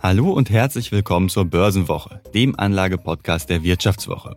Hallo 0.00 0.30
und 0.30 0.48
herzlich 0.48 0.92
willkommen 0.92 1.28
zur 1.28 1.44
Börsenwoche, 1.44 2.22
dem 2.32 2.56
Anlagepodcast 2.56 3.50
der 3.50 3.64
Wirtschaftswoche. 3.64 4.36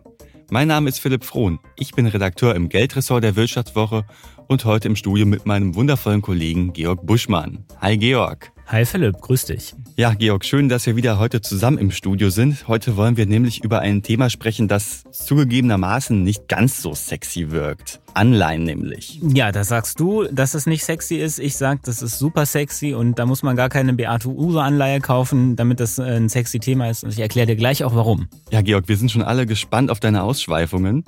Mein 0.50 0.66
Name 0.66 0.88
ist 0.88 0.98
Philipp 0.98 1.24
Frohn. 1.24 1.60
Ich 1.76 1.92
bin 1.92 2.06
Redakteur 2.06 2.56
im 2.56 2.68
Geldressort 2.68 3.22
der 3.22 3.36
Wirtschaftswoche 3.36 4.04
und 4.48 4.64
heute 4.64 4.88
im 4.88 4.96
Studio 4.96 5.24
mit 5.24 5.46
meinem 5.46 5.76
wundervollen 5.76 6.20
Kollegen 6.20 6.72
Georg 6.72 7.06
Buschmann. 7.06 7.64
Hi 7.80 7.96
Georg. 7.96 8.51
Hi 8.66 8.86
Philipp, 8.86 9.20
grüß 9.20 9.46
dich. 9.46 9.74
Ja, 9.96 10.14
Georg, 10.14 10.44
schön, 10.44 10.68
dass 10.70 10.86
wir 10.86 10.96
wieder 10.96 11.18
heute 11.18 11.42
zusammen 11.42 11.76
im 11.78 11.90
Studio 11.90 12.30
sind. 12.30 12.68
Heute 12.68 12.96
wollen 12.96 13.16
wir 13.16 13.26
nämlich 13.26 13.62
über 13.62 13.80
ein 13.80 14.02
Thema 14.02 14.30
sprechen, 14.30 14.66
das 14.66 15.04
zugegebenermaßen 15.10 16.22
nicht 16.22 16.48
ganz 16.48 16.80
so 16.80 16.94
sexy 16.94 17.50
wirkt. 17.50 18.00
Anleihen 18.14 18.64
nämlich. 18.64 19.20
Ja, 19.22 19.52
da 19.52 19.64
sagst 19.64 20.00
du, 20.00 20.24
dass 20.24 20.54
es 20.54 20.66
nicht 20.66 20.84
sexy 20.84 21.16
ist. 21.16 21.38
Ich 21.38 21.56
sag, 21.56 21.82
das 21.82 22.00
ist 22.00 22.18
super 22.18 22.46
sexy 22.46 22.94
und 22.94 23.18
da 23.18 23.26
muss 23.26 23.42
man 23.42 23.56
gar 23.56 23.68
keine 23.68 23.92
Beate 23.92 24.28
Use 24.28 24.60
Anleihe 24.62 25.00
kaufen, 25.00 25.56
damit 25.56 25.80
das 25.80 25.98
ein 25.98 26.30
sexy 26.30 26.58
Thema 26.58 26.88
ist. 26.88 27.04
Und 27.04 27.10
ich 27.10 27.18
erkläre 27.18 27.46
dir 27.46 27.56
gleich 27.56 27.84
auch 27.84 27.94
warum. 27.94 28.28
Ja, 28.50 28.62
Georg, 28.62 28.88
wir 28.88 28.96
sind 28.96 29.10
schon 29.10 29.22
alle 29.22 29.44
gespannt 29.44 29.90
auf 29.90 30.00
deine 30.00 30.22
Ausschweifungen. 30.22 31.04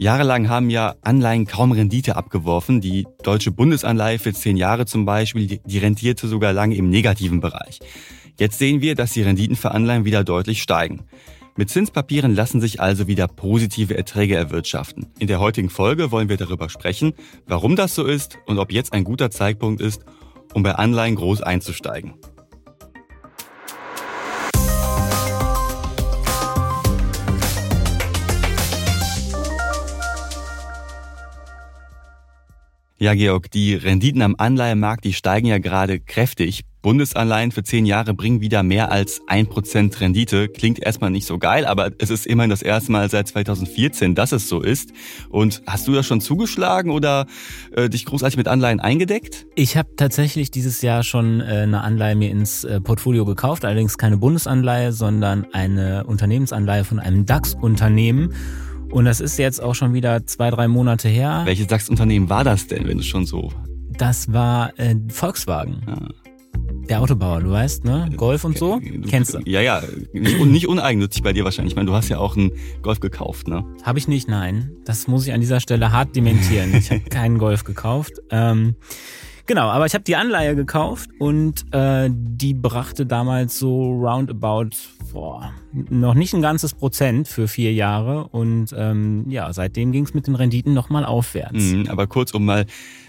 Jahrelang 0.00 0.48
haben 0.48 0.70
ja 0.70 0.94
Anleihen 1.02 1.46
kaum 1.46 1.72
Rendite 1.72 2.16
abgeworfen. 2.16 2.80
Die 2.80 3.06
deutsche 3.22 3.50
Bundesanleihe 3.50 4.18
für 4.18 4.32
zehn 4.32 4.56
Jahre 4.56 4.86
zum 4.86 5.04
Beispiel, 5.04 5.60
die 5.62 5.78
rentierte 5.78 6.26
sogar 6.26 6.54
lange 6.54 6.74
im 6.76 6.88
negativen 6.88 7.40
Bereich. 7.40 7.80
Jetzt 8.38 8.58
sehen 8.58 8.80
wir, 8.80 8.94
dass 8.94 9.12
die 9.12 9.20
Renditen 9.20 9.56
für 9.56 9.72
Anleihen 9.72 10.06
wieder 10.06 10.24
deutlich 10.24 10.62
steigen. 10.62 11.04
Mit 11.54 11.68
Zinspapieren 11.68 12.34
lassen 12.34 12.62
sich 12.62 12.80
also 12.80 13.08
wieder 13.08 13.28
positive 13.28 13.94
Erträge 13.94 14.36
erwirtschaften. 14.36 15.08
In 15.18 15.26
der 15.26 15.38
heutigen 15.38 15.68
Folge 15.68 16.10
wollen 16.10 16.30
wir 16.30 16.38
darüber 16.38 16.70
sprechen, 16.70 17.12
warum 17.46 17.76
das 17.76 17.94
so 17.94 18.06
ist 18.06 18.38
und 18.46 18.58
ob 18.58 18.72
jetzt 18.72 18.94
ein 18.94 19.04
guter 19.04 19.30
Zeitpunkt 19.30 19.82
ist, 19.82 20.06
um 20.54 20.62
bei 20.62 20.76
Anleihen 20.76 21.16
groß 21.16 21.42
einzusteigen. 21.42 22.14
Ja, 33.02 33.14
Georg, 33.14 33.50
die 33.50 33.76
Renditen 33.76 34.20
am 34.20 34.34
Anleihemarkt, 34.36 35.06
die 35.06 35.14
steigen 35.14 35.46
ja 35.46 35.56
gerade 35.56 36.00
kräftig. 36.00 36.66
Bundesanleihen 36.82 37.50
für 37.50 37.62
zehn 37.62 37.86
Jahre 37.86 38.12
bringen 38.12 38.42
wieder 38.42 38.62
mehr 38.62 38.92
als 38.92 39.22
ein 39.26 39.46
Prozent 39.46 39.98
Rendite. 40.02 40.48
Klingt 40.48 40.78
erstmal 40.78 41.10
nicht 41.10 41.26
so 41.26 41.38
geil, 41.38 41.64
aber 41.64 41.92
es 41.98 42.10
ist 42.10 42.26
immerhin 42.26 42.50
das 42.50 42.60
erste 42.60 42.92
Mal 42.92 43.08
seit 43.08 43.26
2014, 43.28 44.14
dass 44.14 44.32
es 44.32 44.50
so 44.50 44.60
ist. 44.60 44.92
Und 45.30 45.62
hast 45.66 45.88
du 45.88 45.92
da 45.94 46.02
schon 46.02 46.20
zugeschlagen 46.20 46.90
oder 46.90 47.26
äh, 47.74 47.88
dich 47.88 48.04
großartig 48.04 48.36
mit 48.36 48.48
Anleihen 48.48 48.80
eingedeckt? 48.80 49.46
Ich 49.54 49.78
habe 49.78 49.88
tatsächlich 49.96 50.50
dieses 50.50 50.82
Jahr 50.82 51.02
schon 51.02 51.40
äh, 51.40 51.44
eine 51.44 51.80
Anleihe 51.80 52.16
mir 52.16 52.30
ins 52.30 52.64
äh, 52.64 52.82
Portfolio 52.82 53.24
gekauft, 53.24 53.64
allerdings 53.64 53.96
keine 53.96 54.18
Bundesanleihe, 54.18 54.92
sondern 54.92 55.46
eine 55.54 56.04
Unternehmensanleihe 56.04 56.84
von 56.84 56.98
einem 56.98 57.24
DAX-Unternehmen. 57.24 58.34
Und 58.90 59.04
das 59.04 59.20
ist 59.20 59.38
jetzt 59.38 59.62
auch 59.62 59.74
schon 59.74 59.94
wieder 59.94 60.26
zwei, 60.26 60.50
drei 60.50 60.66
Monate 60.66 61.08
her. 61.08 61.42
Welches 61.44 61.66
DAX-Unternehmen 61.68 62.28
war 62.28 62.44
das 62.44 62.66
denn, 62.66 62.86
wenn 62.88 62.98
du 62.98 63.04
schon 63.04 63.24
so... 63.24 63.52
Das 63.96 64.32
war 64.32 64.78
äh, 64.78 64.96
Volkswagen. 65.08 65.82
Ja. 65.86 66.08
Der 66.88 67.00
Autobauer, 67.00 67.40
du 67.40 67.50
weißt, 67.50 67.84
ne? 67.84 68.10
Golf 68.16 68.44
und 68.44 68.58
so. 68.58 68.80
Du, 68.80 69.08
Kennst 69.08 69.34
du? 69.34 69.38
Ja, 69.44 69.60
ja. 69.60 69.82
Nicht, 70.12 70.40
nicht 70.44 70.66
uneigennützig 70.66 71.22
bei 71.22 71.32
dir 71.32 71.44
wahrscheinlich. 71.44 71.72
Ich 71.72 71.76
meine, 71.76 71.86
du 71.86 71.94
hast 71.94 72.08
ja 72.08 72.18
auch 72.18 72.36
einen 72.36 72.50
Golf 72.82 72.98
gekauft, 72.98 73.46
ne? 73.46 73.64
Habe 73.84 73.98
ich 74.00 74.08
nicht, 74.08 74.28
nein. 74.28 74.72
Das 74.84 75.06
muss 75.06 75.26
ich 75.26 75.32
an 75.32 75.40
dieser 75.40 75.60
Stelle 75.60 75.92
hart 75.92 76.16
dementieren. 76.16 76.74
Ich 76.74 76.90
habe 76.90 77.00
keinen 77.10 77.38
Golf 77.38 77.62
gekauft. 77.64 78.14
Ähm, 78.30 78.74
Genau, 79.46 79.66
aber 79.68 79.84
ich 79.84 79.94
habe 79.94 80.04
die 80.04 80.14
Anleihe 80.14 80.54
gekauft 80.54 81.10
und 81.18 81.64
äh, 81.74 82.08
die 82.12 82.54
brachte 82.54 83.04
damals 83.04 83.58
so 83.58 83.94
roundabout 83.94 84.70
boah, 85.12 85.52
noch 85.72 86.14
nicht 86.14 86.34
ein 86.34 86.42
ganzes 86.42 86.74
Prozent 86.74 87.28
für 87.28 87.48
vier 87.48 87.72
Jahre 87.72 88.28
und 88.28 88.74
ähm, 88.76 89.24
ja, 89.28 89.52
seitdem 89.52 89.92
ging 89.92 90.04
es 90.04 90.14
mit 90.14 90.26
den 90.26 90.34
Renditen 90.34 90.74
nochmal 90.74 91.04
aufwärts. 91.04 91.72
Mhm, 91.72 91.88
aber 91.88 92.06
kurz, 92.06 92.32
um 92.32 92.44
mal 92.44 92.66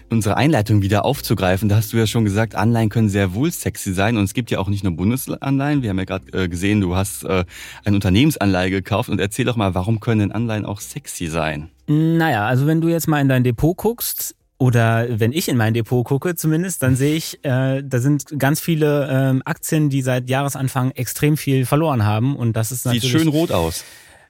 unsere 0.10 0.36
Einleitung 0.36 0.82
wieder 0.82 1.06
aufzugreifen, 1.06 1.70
da 1.70 1.78
hast 1.78 1.94
du 1.94 1.98
ja 1.98 2.06
schon 2.06 2.26
gesagt, 2.26 2.56
Anleihen 2.56 2.90
können 2.90 3.10
sehr 3.10 3.34
wohl 3.34 3.52
sexy 3.52 3.94
sein 3.94 4.18
und 4.18 4.26
es 4.26 4.34
gibt 4.34 4.52
ja 4.52 4.60
auch 4.60 4.68
nicht 4.68 4.84
nur 4.84 4.94
Bundesanleihen. 4.94 5.82
Wir 5.82 5.90
haben 5.90 6.00
ja 6.00 6.06
gerade 6.06 6.44
äh, 6.44 6.50
gesehen, 6.50 6.82
du 6.82 6.96
hast 6.96 7.24
äh, 7.24 7.46
eine 7.86 7.96
Unternehmensanleihe 7.96 8.70
gekauft 8.70 9.10
und 9.10 9.20
erzähl 9.20 9.46
doch 9.46 9.56
mal, 9.56 9.74
warum 9.74 10.00
können 10.00 10.20
denn 10.20 10.32
Anleihen 10.32 10.66
auch 10.66 10.82
sexy 10.82 11.28
sein? 11.28 11.70
Naja, 11.88 12.46
also 12.46 12.68
wenn 12.68 12.82
du 12.82 12.90
jetzt 12.90 13.08
mal 13.08 13.22
in 13.22 13.30
dein 13.30 13.44
Depot 13.44 13.76
guckst, 13.76 14.36
oder 14.62 15.08
wenn 15.20 15.34
ich 15.34 15.50
in 15.50 15.58
mein 15.58 15.74
Depot 15.74 16.06
gucke, 16.06 16.36
zumindest, 16.36 16.84
dann 16.84 16.96
sehe 16.96 17.16
ich, 17.16 17.44
äh, 17.44 17.82
da 17.84 17.98
sind 17.98 18.26
ganz 18.38 18.60
viele 18.60 19.10
ähm, 19.12 19.42
Aktien, 19.44 19.90
die 19.90 20.04
seit 20.04 20.30
Jahresanfang 20.30 20.92
extrem 20.92 21.36
viel 21.36 21.66
verloren 21.66 22.06
haben. 22.06 22.36
Und 22.36 22.54
das 22.54 22.72
ist 22.72 22.86
natürlich. 22.86 23.12
Sieht 23.12 23.22
schön 23.22 23.28
rot 23.28 23.52
aus. 23.52 23.84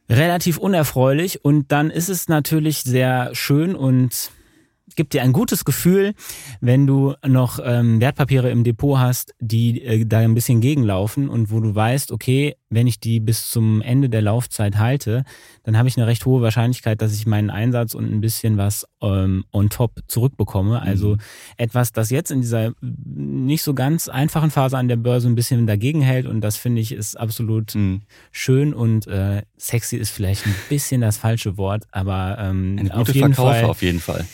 Relativ 0.09 0.57
unerfreulich. 0.57 1.43
Und 1.43 1.73
dann 1.73 1.89
ist 1.89 2.07
es 2.07 2.29
natürlich 2.29 2.83
sehr 2.83 3.31
schön 3.35 3.75
und 3.75 4.31
gibt 4.95 5.13
dir 5.13 5.21
ein 5.21 5.33
gutes 5.33 5.65
Gefühl, 5.65 6.13
wenn 6.59 6.87
du 6.87 7.15
noch 7.25 7.59
ähm, 7.63 8.01
Wertpapiere 8.01 8.49
im 8.49 8.63
Depot 8.63 8.97
hast, 8.97 9.33
die 9.39 9.81
äh, 9.81 10.05
da 10.05 10.19
ein 10.19 10.33
bisschen 10.33 10.61
gegenlaufen 10.61 11.29
und 11.29 11.51
wo 11.51 11.59
du 11.59 11.73
weißt, 11.73 12.11
okay, 12.11 12.55
wenn 12.69 12.87
ich 12.87 12.99
die 12.99 13.19
bis 13.19 13.49
zum 13.49 13.81
Ende 13.81 14.09
der 14.09 14.21
Laufzeit 14.21 14.77
halte, 14.77 15.23
dann 15.63 15.77
habe 15.77 15.89
ich 15.89 15.97
eine 15.97 16.07
recht 16.07 16.25
hohe 16.25 16.41
Wahrscheinlichkeit, 16.41 17.01
dass 17.01 17.13
ich 17.13 17.27
meinen 17.27 17.49
Einsatz 17.49 17.93
und 17.93 18.11
ein 18.11 18.21
bisschen 18.21 18.57
was 18.57 18.87
ähm, 19.01 19.43
on 19.51 19.69
top 19.69 19.99
zurückbekomme. 20.07 20.81
Also 20.81 21.15
mhm. 21.15 21.19
etwas, 21.57 21.91
das 21.91 22.09
jetzt 22.09 22.31
in 22.31 22.41
dieser 22.41 22.73
nicht 22.81 23.63
so 23.63 23.73
ganz 23.73 24.07
einfachen 24.07 24.51
Phase 24.51 24.77
an 24.77 24.87
der 24.87 24.95
Börse 24.95 25.27
ein 25.27 25.35
bisschen 25.35 25.67
dagegen 25.67 26.01
hält 26.01 26.25
und 26.25 26.41
das 26.41 26.57
finde 26.57 26.81
ich 26.81 26.93
ist 26.93 27.19
absolut 27.19 27.75
mhm. 27.75 28.01
schön 28.31 28.73
und 28.73 29.07
äh, 29.07 29.43
sexy 29.57 29.97
ist 29.97 30.11
vielleicht 30.11 30.45
ein 30.45 30.55
bisschen 30.69 31.01
das 31.01 31.17
falsche 31.17 31.57
Wort, 31.57 31.83
aber 31.91 32.37
ähm, 32.39 32.77
Eine 32.79 32.89
gute 32.89 33.01
auf 33.01 33.15
jeden 33.15 33.33
Verkaufe 33.33 33.59
Fall 33.59 33.69
auf 33.69 33.81
jeden 33.81 33.99
Fall 33.99 34.25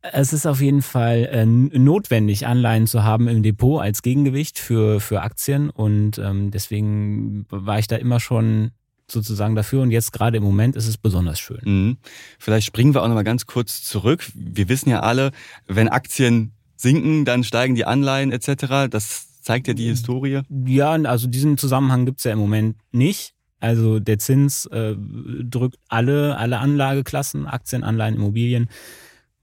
es 0.00 0.32
ist 0.32 0.46
auf 0.46 0.60
jeden 0.60 0.82
Fall 0.82 1.28
äh, 1.30 1.44
notwendig, 1.44 2.46
Anleihen 2.46 2.86
zu 2.86 3.02
haben 3.02 3.28
im 3.28 3.42
Depot 3.42 3.82
als 3.82 4.02
Gegengewicht 4.02 4.58
für, 4.58 5.00
für 5.00 5.22
Aktien. 5.22 5.70
Und 5.70 6.18
ähm, 6.18 6.50
deswegen 6.50 7.46
war 7.50 7.78
ich 7.78 7.88
da 7.88 7.96
immer 7.96 8.20
schon 8.20 8.70
sozusagen 9.10 9.54
dafür. 9.54 9.82
Und 9.82 9.90
jetzt 9.90 10.12
gerade 10.12 10.36
im 10.36 10.44
Moment 10.44 10.76
ist 10.76 10.86
es 10.86 10.98
besonders 10.98 11.40
schön. 11.40 11.60
Mhm. 11.64 11.96
Vielleicht 12.38 12.66
springen 12.66 12.94
wir 12.94 13.02
auch 13.02 13.08
nochmal 13.08 13.24
ganz 13.24 13.46
kurz 13.46 13.82
zurück. 13.82 14.30
Wir 14.34 14.68
wissen 14.68 14.90
ja 14.90 15.00
alle, 15.00 15.32
wenn 15.66 15.88
Aktien 15.88 16.52
sinken, 16.76 17.24
dann 17.24 17.42
steigen 17.42 17.74
die 17.74 17.84
Anleihen 17.84 18.30
etc. 18.30 18.88
Das 18.90 19.42
zeigt 19.42 19.66
ja 19.66 19.74
die 19.74 19.88
Historie. 19.88 20.42
Ja, 20.66 20.92
also 20.92 21.26
diesen 21.26 21.58
Zusammenhang 21.58 22.06
gibt's 22.06 22.24
ja 22.24 22.32
im 22.32 22.38
Moment 22.38 22.76
nicht. 22.92 23.34
Also 23.60 23.98
der 23.98 24.18
Zins 24.20 24.66
äh, 24.66 24.94
drückt 24.96 25.78
alle, 25.88 26.36
alle 26.38 26.58
Anlageklassen, 26.58 27.46
Aktien, 27.46 27.82
Anleihen, 27.82 28.14
Immobilien 28.14 28.68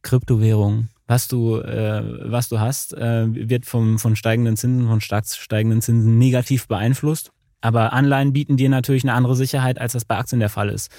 Kryptowährung, 0.05 0.87
was 1.07 1.27
du, 1.27 1.57
äh, 1.57 2.31
was 2.31 2.47
du 2.47 2.59
hast, 2.59 2.93
äh, 2.93 3.25
wird 3.27 3.65
vom, 3.65 3.99
von 3.99 4.15
steigenden 4.15 4.55
Zinsen, 4.55 4.87
von 4.87 5.01
stark 5.01 5.25
steigenden 5.27 5.81
Zinsen 5.81 6.17
negativ 6.17 6.67
beeinflusst. 6.67 7.31
Aber 7.59 7.91
Anleihen 7.91 8.31
bieten 8.31 8.55
dir 8.55 8.69
natürlich 8.69 9.03
eine 9.03 9.13
andere 9.13 9.35
Sicherheit, 9.35 9.81
als 9.81 9.93
das 9.93 10.05
bei 10.05 10.17
Aktien 10.17 10.39
der 10.39 10.49
Fall 10.49 10.69
ist. 10.69 10.91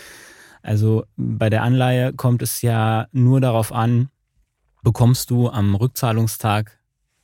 Also 0.63 1.05
bei 1.17 1.49
der 1.49 1.63
Anleihe 1.63 2.13
kommt 2.13 2.43
es 2.43 2.61
ja 2.61 3.07
nur 3.13 3.41
darauf 3.41 3.73
an, 3.73 4.09
bekommst 4.83 5.31
du 5.31 5.49
am 5.49 5.77
Rückzahlungstag 5.77 6.79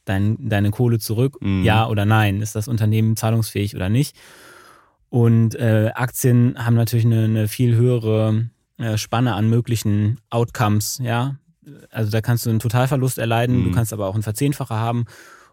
dein, 0.05 0.37
deine 0.49 0.71
Kohle 0.71 1.01
zurück, 1.01 1.39
mhm. 1.41 1.65
ja 1.65 1.89
oder 1.89 2.05
nein? 2.05 2.41
Ist 2.41 2.55
das 2.55 2.69
Unternehmen 2.69 3.17
zahlungsfähig 3.17 3.75
oder 3.75 3.89
nicht? 3.89 4.17
Und 5.09 5.57
äh, 5.57 5.91
Aktien 5.95 6.55
haben 6.57 6.77
natürlich 6.77 7.05
eine, 7.05 7.25
eine 7.25 7.49
viel 7.49 7.75
höhere 7.75 8.49
äh, 8.79 8.97
Spanne 8.97 9.35
an 9.35 9.51
möglichen 9.51 10.21
Outcomes, 10.31 11.01
ja 11.03 11.37
also 11.91 12.11
da 12.11 12.21
kannst 12.21 12.47
du 12.47 12.51
einen 12.51 12.59
Totalverlust 12.59 13.19
erleiden, 13.19 13.59
mhm. 13.61 13.65
du 13.65 13.71
kannst 13.73 13.93
aber 13.93 14.07
auch 14.07 14.15
einen 14.15 14.23
Verzehnfacher 14.23 14.77
haben. 14.77 15.07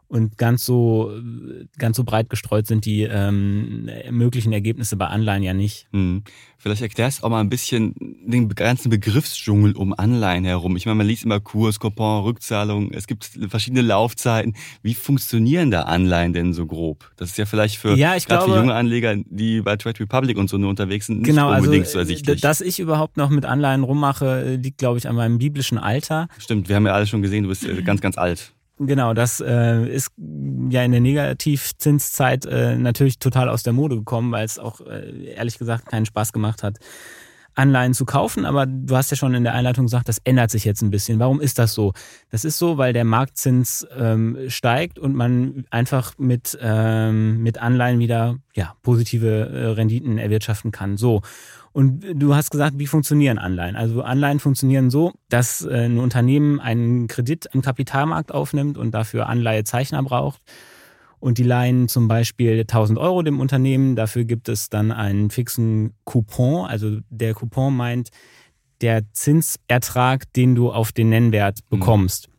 Und 0.10 0.40
ganz 0.40 0.66
so, 0.66 1.14
ganz 1.78 1.96
so 1.96 2.04
breit 2.04 2.32
gestreut 2.32 2.66
sind 2.66 2.86
die 2.86 3.04
ähm, 3.04 3.88
möglichen 4.10 4.52
Ergebnisse 4.52 4.96
bei 4.96 5.06
Anleihen 5.06 5.44
ja 5.44 5.54
nicht. 5.54 5.88
Hm. 5.92 6.24
Vielleicht 6.58 6.82
erklärst 6.82 7.20
du 7.20 7.26
auch 7.26 7.30
mal 7.30 7.42
ein 7.42 7.50
bisschen 7.50 7.94
den 8.00 8.50
ganzen 8.50 8.90
Begriffsdschungel 8.90 9.74
um 9.74 9.94
Anleihen 9.94 10.46
herum. 10.46 10.76
Ich 10.78 10.88
meine, 10.88 10.96
man 10.96 11.06
liest 11.06 11.26
immer 11.26 11.40
Kurs, 11.40 11.80
Coupon, 11.80 12.24
Rückzahlung. 12.24 12.92
Es 12.92 13.06
gibt 13.06 13.30
verschiedene 13.50 13.82
Laufzeiten. 13.82 14.56
Wie 14.82 14.96
funktionieren 14.96 15.70
da 15.70 15.84
Anleihen 15.84 16.34
denn 16.34 16.54
so 16.54 16.66
grob? 16.66 17.12
Das 17.16 17.30
ist 17.30 17.38
ja 17.38 17.46
vielleicht 17.46 17.78
für, 17.78 17.96
ja, 17.96 18.18
gerade 18.18 18.52
für 18.52 18.58
junge 18.58 18.74
Anleger, 18.74 19.16
die 19.16 19.62
bei 19.62 19.78
Trade 19.78 20.00
Republic 20.00 20.38
und 20.40 20.50
so 20.50 20.58
nur 20.58 20.72
unterwegs 20.72 21.06
sind, 21.06 21.20
nicht 21.20 21.28
genau, 21.28 21.50
also, 21.50 21.66
unbedingt 21.66 21.86
also, 21.86 21.94
so 21.94 22.00
ersichtlich. 22.00 22.42
Dass 22.42 22.62
ich 22.62 22.80
überhaupt 22.80 23.16
noch 23.16 23.30
mit 23.30 23.46
Anleihen 23.46 23.84
rummache, 23.84 24.56
liegt, 24.56 24.80
glaube 24.80 24.98
ich, 24.98 25.08
an 25.08 25.16
meinem 25.16 25.38
biblischen 25.38 25.78
Alter. 25.78 26.30
Stimmt, 26.40 26.68
wir 26.68 26.76
haben 26.76 26.88
ja 26.88 26.94
alle 26.94 27.06
schon 27.06 27.22
gesehen, 27.22 27.44
du 27.44 27.50
bist 27.50 27.64
äh, 27.64 27.82
ganz, 27.84 28.02
ganz 28.02 28.18
alt. 28.18 28.54
Genau, 28.82 29.14
das 29.14 29.42
äh, 29.42 29.86
ist 29.90 30.14
ja 30.70 30.84
in 30.84 30.94
der 30.94 31.02
Negativzinszeit 31.02 32.46
äh, 32.46 32.78
natürlich 32.78 33.20
total 33.20 33.50
aus 33.50 33.62
der 33.62 33.74
Mode 33.74 33.98
gekommen, 33.98 34.32
weil 34.32 34.46
es 34.46 34.58
auch 34.58 34.80
äh, 34.80 35.34
ehrlich 35.34 35.58
gesagt 35.58 35.88
keinen 35.88 36.06
Spaß 36.06 36.32
gemacht 36.32 36.64
hat, 36.64 36.78
Anleihen 37.60 37.94
zu 37.94 38.06
kaufen, 38.06 38.46
aber 38.46 38.66
du 38.66 38.96
hast 38.96 39.12
ja 39.12 39.18
schon 39.18 39.34
in 39.34 39.44
der 39.44 39.54
Einleitung 39.54 39.86
gesagt, 39.86 40.08
das 40.08 40.20
ändert 40.20 40.50
sich 40.50 40.64
jetzt 40.64 40.82
ein 40.82 40.92
bisschen. 40.92 41.20
Warum 41.20 41.42
ist 41.42 41.60
das 41.60 41.74
so? 41.74 41.92
Das 42.32 42.46
ist 42.46 42.58
so, 42.58 42.78
weil 42.78 42.94
der 42.94 43.04
Marktzins 43.04 43.86
ähm, 43.98 44.38
steigt 44.48 44.98
und 44.98 45.14
man 45.14 45.66
einfach 45.70 46.18
mit, 46.18 46.58
ähm, 46.62 47.44
mit 47.44 47.58
Anleihen 47.58 48.00
wieder 48.00 48.38
ja, 48.54 48.76
positive 48.82 49.50
äh, 49.50 49.66
Renditen 49.72 50.18
erwirtschaften 50.18 50.72
kann. 50.72 50.96
So. 50.96 51.22
Und 51.74 52.06
du 52.16 52.34
hast 52.34 52.50
gesagt, 52.50 52.80
wie 52.80 52.88
funktionieren 52.88 53.38
Anleihen? 53.38 53.76
Also 53.76 54.04
Anleihen 54.04 54.40
funktionieren 54.40 54.90
so, 54.90 55.12
dass 55.28 55.62
äh, 55.66 55.86
ein 55.86 56.00
Unternehmen 56.00 56.62
einen 56.62 57.08
Kredit 57.08 57.54
am 57.54 57.62
Kapitalmarkt 57.62 58.32
aufnimmt 58.32 58.78
und 58.78 58.92
dafür 58.92 59.28
Anleihezeichner 59.28 60.02
braucht 60.02 60.42
und 61.20 61.38
die 61.38 61.44
leihen 61.44 61.88
zum 61.88 62.08
Beispiel 62.08 62.60
1000 62.62 62.98
Euro 62.98 63.22
dem 63.22 63.40
Unternehmen. 63.40 63.96
Dafür 63.96 64.24
gibt 64.24 64.50
es 64.50 64.70
dann 64.70 64.92
einen 64.92 65.30
fixen 65.30 65.94
Coupon. 66.06 66.66
Also 66.66 67.00
der 67.10 67.34
Coupon 67.34 67.76
meint 67.76 68.10
der 68.82 69.04
Zinsertrag, 69.12 70.32
den 70.34 70.56
du 70.56 70.72
auf 70.72 70.92
den 70.92 71.10
Nennwert 71.10 71.60
mhm. 71.70 71.80
bekommst. 71.80 72.30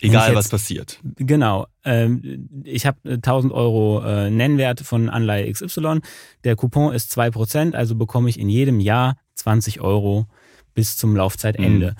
Egal, 0.00 0.28
jetzt, 0.28 0.36
was 0.36 0.48
passiert. 0.50 1.00
Genau. 1.16 1.66
Ähm, 1.84 2.62
ich 2.64 2.86
habe 2.86 2.98
1000 3.04 3.52
Euro 3.52 4.02
äh, 4.04 4.30
Nennwert 4.30 4.80
von 4.80 5.08
Anleihe 5.08 5.50
XY. 5.50 6.00
Der 6.44 6.54
Coupon 6.54 6.92
ist 6.92 7.16
2%, 7.18 7.74
also 7.74 7.94
bekomme 7.94 8.28
ich 8.28 8.38
in 8.38 8.50
jedem 8.50 8.78
Jahr 8.78 9.16
20 9.36 9.80
Euro 9.80 10.26
bis 10.74 10.96
zum 10.96 11.16
Laufzeitende. 11.16 11.92
Mhm. 11.92 11.96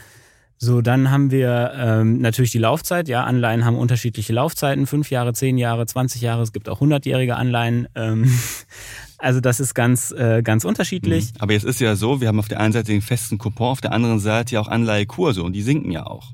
So, 0.58 0.80
dann 0.80 1.10
haben 1.10 1.30
wir 1.30 1.72
ähm, 1.76 2.20
natürlich 2.20 2.50
die 2.50 2.58
Laufzeit. 2.58 3.08
Ja, 3.08 3.24
Anleihen 3.24 3.64
haben 3.64 3.76
unterschiedliche 3.76 4.32
Laufzeiten. 4.32 4.86
Fünf 4.86 5.10
Jahre, 5.10 5.34
zehn 5.34 5.58
Jahre, 5.58 5.84
20 5.84 6.22
Jahre. 6.22 6.42
Es 6.42 6.52
gibt 6.52 6.68
auch 6.68 6.80
hundertjährige 6.80 7.36
Anleihen. 7.36 7.88
Ähm, 7.94 8.32
also 9.18 9.40
das 9.40 9.60
ist 9.60 9.74
ganz, 9.74 10.12
äh, 10.12 10.42
ganz 10.42 10.64
unterschiedlich. 10.64 11.34
Mhm. 11.34 11.40
Aber 11.40 11.52
jetzt 11.52 11.64
ist 11.64 11.80
ja 11.80 11.94
so, 11.94 12.20
wir 12.20 12.28
haben 12.28 12.38
auf 12.38 12.48
der 12.48 12.60
einen 12.60 12.72
Seite 12.72 12.92
den 12.92 13.02
festen 13.02 13.36
Coupon, 13.36 13.68
auf 13.68 13.80
der 13.82 13.92
anderen 13.92 14.18
Seite 14.18 14.54
ja 14.54 14.60
auch 14.60 14.68
Anleihekurse 14.68 15.42
und 15.42 15.52
die 15.52 15.62
sinken 15.62 15.90
ja 15.90 16.06
auch. 16.06 16.32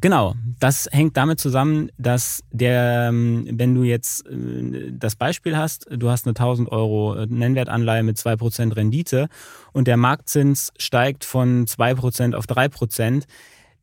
Genau, 0.00 0.34
das 0.60 0.86
hängt 0.92 1.16
damit 1.16 1.40
zusammen, 1.40 1.90
dass 1.96 2.44
der, 2.50 3.06
ähm, 3.08 3.48
wenn 3.50 3.74
du 3.74 3.84
jetzt 3.84 4.26
äh, 4.26 4.92
das 4.92 5.16
Beispiel 5.16 5.56
hast, 5.56 5.86
du 5.90 6.10
hast 6.10 6.26
eine 6.26 6.32
1000 6.32 6.70
Euro 6.70 7.14
äh, 7.14 7.26
Nennwertanleihe 7.26 8.02
mit 8.02 8.18
2% 8.18 8.76
Rendite 8.76 9.28
und 9.72 9.88
der 9.88 9.96
Marktzins 9.96 10.72
steigt 10.76 11.24
von 11.24 11.64
2% 11.66 12.34
auf 12.34 12.44
3%, 12.44 13.24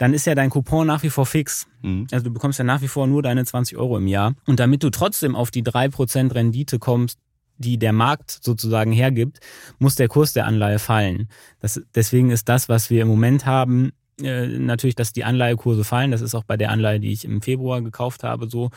dann 0.02 0.16
ist 0.16 0.26
ja 0.26 0.34
dein 0.34 0.50
Coupon 0.50 0.88
nach 0.88 1.04
wie 1.04 1.12
vor 1.12 1.28
fix. 1.28 1.68
Mhm. 1.84 2.08
Also 2.12 2.24
du 2.24 2.34
bekommst 2.34 2.58
ja 2.58 2.66
nach 2.66 2.82
wie 2.82 2.88
vor 2.88 3.06
nur 3.06 3.22
deine 3.22 3.46
20 3.46 3.78
Euro 3.78 4.00
im 4.00 4.08
Jahr. 4.08 4.34
Und 4.48 4.60
damit 4.60 4.82
du 4.82 4.90
trotzdem 4.90 5.36
auf 5.36 5.52
die 5.52 5.62
3% 5.62 6.34
Rendite 6.34 6.80
kommst, 6.80 7.20
die 7.60 7.78
der 7.78 7.94
Markt 7.94 8.40
sozusagen 8.42 8.92
hergibt, 8.92 9.42
muss 9.78 9.94
der 9.94 10.08
Kurs 10.08 10.34
der 10.34 10.48
Anleihe 10.48 10.80
fallen. 10.80 11.30
Das, 11.60 11.80
deswegen 11.94 12.32
ist 12.32 12.50
das, 12.50 12.68
was 12.68 12.90
wir 12.90 13.04
im 13.04 13.10
Moment 13.10 13.46
haben, 13.46 13.92
äh, 14.20 14.48
natürlich, 14.48 14.96
dass 14.96 15.14
die 15.14 15.24
Anleihekurse 15.24 15.84
fallen. 15.84 16.10
Das 16.10 16.22
ist 16.22 16.34
auch 16.34 16.46
bei 16.46 16.58
der 16.58 16.72
Anleihe, 16.72 17.00
die 17.00 17.12
ich 17.12 17.24
im 17.24 17.44
Februar 17.44 17.84
gekauft 17.84 18.24
habe, 18.24 18.50
so. 18.50 18.72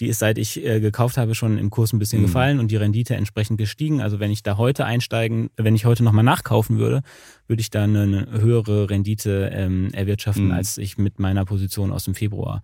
Die 0.00 0.06
ist 0.06 0.18
seit 0.18 0.38
ich 0.38 0.64
äh, 0.64 0.80
gekauft 0.80 1.16
habe 1.16 1.34
schon 1.34 1.58
im 1.58 1.70
Kurs 1.70 1.92
ein 1.92 1.98
bisschen 1.98 2.20
mhm. 2.20 2.26
gefallen 2.26 2.58
und 2.58 2.70
die 2.70 2.76
Rendite 2.76 3.16
entsprechend 3.16 3.58
gestiegen. 3.58 4.00
Also 4.00 4.20
wenn 4.20 4.30
ich 4.30 4.42
da 4.42 4.56
heute 4.56 4.84
einsteigen, 4.84 5.50
wenn 5.56 5.74
ich 5.74 5.84
heute 5.84 6.04
nochmal 6.04 6.24
nachkaufen 6.24 6.78
würde, 6.78 7.02
würde 7.46 7.60
ich 7.60 7.70
da 7.70 7.84
eine 7.84 8.28
höhere 8.30 8.90
Rendite 8.90 9.50
ähm, 9.52 9.90
erwirtschaften, 9.92 10.46
mhm. 10.46 10.52
als 10.52 10.78
ich 10.78 10.98
mit 10.98 11.18
meiner 11.18 11.44
Position 11.44 11.92
aus 11.92 12.04
dem 12.04 12.14
Februar 12.14 12.62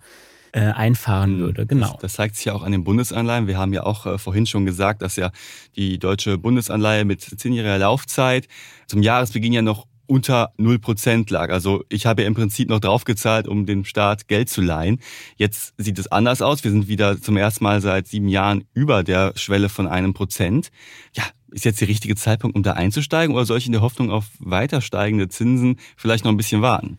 äh, 0.52 0.60
einfahren 0.60 1.36
mhm. 1.36 1.40
würde. 1.40 1.66
Genau. 1.66 1.92
Das, 1.92 2.00
das, 2.00 2.12
zeigt 2.14 2.36
sich 2.36 2.44
ja 2.44 2.54
auch 2.54 2.62
an 2.62 2.72
den 2.72 2.84
Bundesanleihen. 2.84 3.46
Wir 3.46 3.58
haben 3.58 3.72
ja 3.72 3.84
auch 3.84 4.06
äh, 4.06 4.18
vorhin 4.18 4.46
schon 4.46 4.66
gesagt, 4.66 5.02
dass 5.02 5.16
ja 5.16 5.30
die 5.76 5.98
deutsche 5.98 6.38
Bundesanleihe 6.38 7.04
mit 7.04 7.22
zehnjähriger 7.22 7.78
Laufzeit 7.78 8.48
zum 8.86 9.02
Jahresbeginn 9.02 9.52
ja 9.52 9.62
noch 9.62 9.86
unter 10.12 10.52
0% 10.58 11.32
lag. 11.32 11.48
Also 11.48 11.84
ich 11.88 12.04
habe 12.04 12.22
im 12.24 12.34
Prinzip 12.34 12.68
noch 12.68 12.80
draufgezahlt, 12.80 13.48
um 13.48 13.64
dem 13.64 13.86
Staat 13.86 14.28
Geld 14.28 14.50
zu 14.50 14.60
leihen. 14.60 15.00
Jetzt 15.36 15.72
sieht 15.78 15.98
es 15.98 16.12
anders 16.12 16.42
aus. 16.42 16.62
Wir 16.64 16.70
sind 16.70 16.86
wieder 16.86 17.18
zum 17.18 17.38
ersten 17.38 17.64
Mal 17.64 17.80
seit 17.80 18.08
sieben 18.08 18.28
Jahren 18.28 18.64
über 18.74 19.04
der 19.04 19.32
Schwelle 19.36 19.70
von 19.70 19.86
einem 19.86 20.12
Prozent. 20.12 20.70
Ja, 21.14 21.24
ist 21.50 21.64
jetzt 21.64 21.80
der 21.80 21.88
richtige 21.88 22.14
Zeitpunkt, 22.14 22.56
um 22.56 22.62
da 22.62 22.72
einzusteigen 22.74 23.34
oder 23.34 23.46
soll 23.46 23.56
ich 23.56 23.64
in 23.64 23.72
der 23.72 23.80
Hoffnung 23.80 24.10
auf 24.10 24.26
weiter 24.38 24.82
steigende 24.82 25.28
Zinsen 25.28 25.78
vielleicht 25.96 26.24
noch 26.24 26.30
ein 26.30 26.36
bisschen 26.36 26.60
warten? 26.60 26.98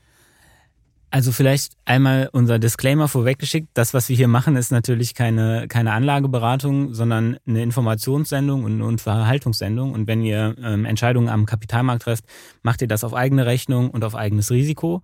Also 1.13 1.31
vielleicht 1.31 1.73
einmal 1.85 2.27
unser 2.31 2.57
Disclaimer 2.57 3.07
vorweggeschickt. 3.07 3.67
Das, 3.75 3.93
was 3.93 4.09
wir 4.09 4.15
hier 4.15 4.27
machen, 4.27 4.55
ist 4.55 4.71
natürlich 4.71 5.13
keine, 5.13 5.67
keine 5.67 5.93
Anlageberatung, 5.93 6.95
sondern 6.95 7.37
eine 7.45 7.61
Informationssendung 7.61 8.63
und 8.63 8.71
eine 8.71 8.85
Unterhaltungssendung. 8.85 9.91
Und 9.91 10.07
wenn 10.07 10.23
ihr 10.23 10.55
ähm, 10.59 10.85
Entscheidungen 10.85 11.29
am 11.29 11.45
Kapitalmarkt 11.45 12.01
trefft, 12.01 12.25
macht 12.63 12.81
ihr 12.81 12.87
das 12.87 13.03
auf 13.03 13.13
eigene 13.13 13.45
Rechnung 13.45 13.91
und 13.91 14.03
auf 14.03 14.15
eigenes 14.15 14.49
Risiko. 14.49 15.03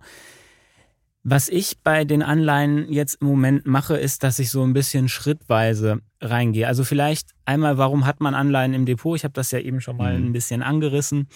Was 1.22 1.48
ich 1.48 1.78
bei 1.84 2.04
den 2.04 2.24
Anleihen 2.24 2.92
jetzt 2.92 3.18
im 3.20 3.28
Moment 3.28 3.66
mache, 3.66 3.96
ist, 3.96 4.24
dass 4.24 4.40
ich 4.40 4.50
so 4.50 4.64
ein 4.64 4.72
bisschen 4.72 5.08
schrittweise 5.08 6.00
reingehe. 6.20 6.66
Also 6.66 6.82
vielleicht 6.82 7.28
einmal, 7.44 7.78
warum 7.78 8.04
hat 8.04 8.20
man 8.20 8.34
Anleihen 8.34 8.74
im 8.74 8.84
Depot? 8.84 9.14
Ich 9.16 9.22
habe 9.22 9.34
das 9.34 9.52
ja 9.52 9.60
eben 9.60 9.80
schon 9.80 9.96
mal 9.96 10.18
mhm. 10.18 10.26
ein 10.26 10.32
bisschen 10.32 10.64
angerissen. 10.64 11.28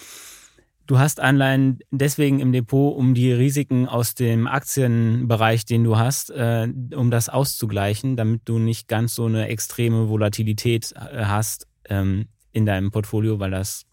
Du 0.87 0.99
hast 0.99 1.19
Anleihen 1.19 1.79
deswegen 1.89 2.39
im 2.39 2.51
Depot, 2.51 2.95
um 2.95 3.15
die 3.15 3.31
Risiken 3.31 3.87
aus 3.87 4.13
dem 4.13 4.45
Aktienbereich, 4.45 5.65
den 5.65 5.83
du 5.83 5.97
hast, 5.97 6.29
äh, 6.29 6.67
um 6.95 7.09
das 7.09 7.27
auszugleichen, 7.27 8.15
damit 8.15 8.41
du 8.45 8.59
nicht 8.59 8.87
ganz 8.87 9.15
so 9.15 9.25
eine 9.25 9.47
extreme 9.47 10.09
Volatilität 10.09 10.93
äh, 10.93 11.25
hast 11.25 11.67
ähm, 11.89 12.27
in 12.51 12.67
deinem 12.67 12.91
Portfolio, 12.91 13.39
weil 13.39 13.51
das 13.51 13.85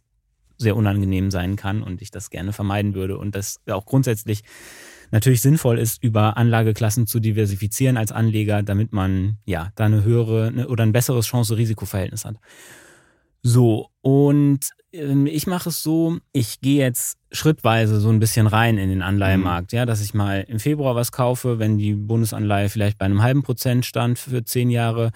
sehr 0.58 0.76
unangenehm 0.76 1.30
sein 1.30 1.56
kann 1.56 1.82
und 1.82 2.02
ich 2.02 2.10
das 2.10 2.28
gerne 2.28 2.52
vermeiden 2.52 2.94
würde 2.94 3.16
und 3.16 3.34
das 3.34 3.60
auch 3.68 3.86
grundsätzlich 3.86 4.42
natürlich 5.10 5.40
sinnvoll 5.40 5.78
ist, 5.78 6.02
über 6.02 6.36
Anlageklassen 6.36 7.06
zu 7.06 7.20
diversifizieren 7.20 7.96
als 7.96 8.12
Anleger, 8.12 8.62
damit 8.62 8.92
man 8.92 9.38
ja 9.44 9.70
da 9.76 9.86
eine 9.86 10.04
höhere 10.04 10.48
eine, 10.48 10.68
oder 10.68 10.84
ein 10.84 10.92
besseres 10.92 11.26
Chance-Risiko-Verhältnis 11.26 12.24
hat. 12.24 12.36
So, 13.42 13.88
und 14.02 14.60
ähm, 14.92 15.26
ich 15.26 15.46
mache 15.46 15.70
es 15.70 15.82
so, 15.82 16.18
ich 16.32 16.60
gehe 16.60 16.78
jetzt 16.78 17.18
schrittweise 17.32 17.98
so 18.00 18.10
ein 18.10 18.20
bisschen 18.20 18.46
rein 18.46 18.78
in 18.78 18.88
den 18.88 19.02
Anleihemarkt, 19.02 19.72
mhm. 19.72 19.78
ja, 19.78 19.86
dass 19.86 20.02
ich 20.02 20.14
mal 20.14 20.44
im 20.48 20.60
Februar 20.60 20.94
was 20.94 21.12
kaufe, 21.12 21.58
wenn 21.58 21.78
die 21.78 21.94
Bundesanleihe 21.94 22.68
vielleicht 22.68 22.98
bei 22.98 23.06
einem 23.06 23.22
halben 23.22 23.42
Prozent 23.42 23.84
stand 23.84 24.18
für 24.18 24.44
zehn 24.44 24.70
Jahre, 24.70 25.10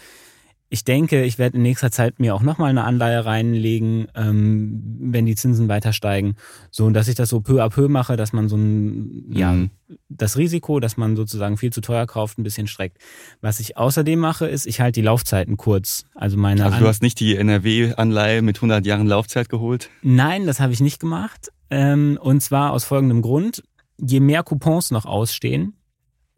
ich 0.69 0.85
denke, 0.85 1.23
ich 1.23 1.39
werde 1.39 1.57
in 1.57 1.63
nächster 1.63 1.93
Zeit 1.93 2.19
mir 2.19 2.35
auch 2.35 2.43
nochmal 2.43 2.71
eine 2.71 2.85
Anleihe 2.85 3.25
reinlegen, 3.25 4.09
ähm, 4.17 4.97
wenn 5.01 5.25
die 5.25 5.37
Zinsen 5.37 5.69
weiter 5.69 5.93
steigen. 5.93 6.35
So, 6.71 6.87
und 6.87 6.95
dass 6.95 7.07
ich 7.07 7.15
das 7.15 7.29
so 7.29 7.41
peu 7.41 7.63
à 7.63 7.71
peu 7.71 7.89
mache, 7.89 8.17
dass 8.17 8.33
man 8.33 8.49
so 8.49 8.57
ein, 8.57 9.27
ja, 9.31 9.53
mhm. 9.53 9.71
das 10.09 10.37
Risiko, 10.37 10.81
dass 10.81 10.97
man 10.97 11.15
sozusagen 11.15 11.57
viel 11.57 11.73
zu 11.73 11.81
teuer 11.81 12.07
kauft, 12.07 12.39
ein 12.39 12.43
bisschen 12.43 12.67
streckt. 12.67 12.99
Was 13.41 13.61
ich 13.61 13.77
außerdem 13.77 14.19
mache, 14.19 14.47
ist, 14.49 14.67
ich 14.67 14.81
halte 14.81 15.01
die 15.01 15.05
Laufzeiten 15.05 15.57
kurz. 15.57 16.05
Also 16.15 16.37
meine. 16.37 16.65
Also 16.65 16.81
du 16.81 16.89
hast 16.89 17.03
nicht 17.03 17.21
die 17.21 17.37
NRW-Anleihe 17.37 18.43
mit 18.43 18.57
100 18.57 18.85
Jahren 18.85 19.07
Laufzeit 19.07 19.49
geholt? 19.49 19.91
Nein, 20.03 20.47
das 20.47 20.59
habe 20.59 20.73
ich 20.73 20.81
nicht 20.81 20.99
gemacht. 20.99 21.53
Ähm, 21.71 22.19
und 22.21 22.41
zwar 22.41 22.73
aus 22.73 22.85
folgendem 22.85 23.23
Grund. 23.23 23.63
Je 23.99 24.21
mehr 24.21 24.43
Coupons 24.43 24.91
noch 24.91 25.07
ausstehen, 25.07 25.75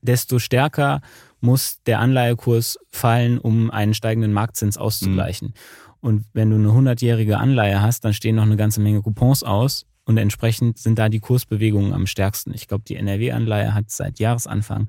desto 0.00 0.38
stärker 0.38 1.00
muss 1.40 1.82
der 1.86 2.00
Anleihekurs 2.00 2.78
fallen, 2.90 3.38
um 3.38 3.70
einen 3.70 3.94
steigenden 3.94 4.32
Marktzins 4.32 4.76
auszugleichen. 4.76 5.48
Mhm. 5.48 5.88
Und 6.00 6.24
wenn 6.32 6.50
du 6.50 6.56
eine 6.56 6.68
100-jährige 6.68 7.38
Anleihe 7.38 7.82
hast, 7.82 8.04
dann 8.04 8.14
stehen 8.14 8.36
noch 8.36 8.44
eine 8.44 8.56
ganze 8.56 8.80
Menge 8.80 9.02
Coupons 9.02 9.42
aus 9.42 9.86
und 10.04 10.16
entsprechend 10.16 10.78
sind 10.78 10.98
da 10.98 11.08
die 11.08 11.20
Kursbewegungen 11.20 11.92
am 11.92 12.06
stärksten. 12.06 12.54
Ich 12.54 12.68
glaube, 12.68 12.84
die 12.86 12.96
NRW-Anleihe 12.96 13.74
hat 13.74 13.90
seit 13.90 14.18
Jahresanfang 14.18 14.88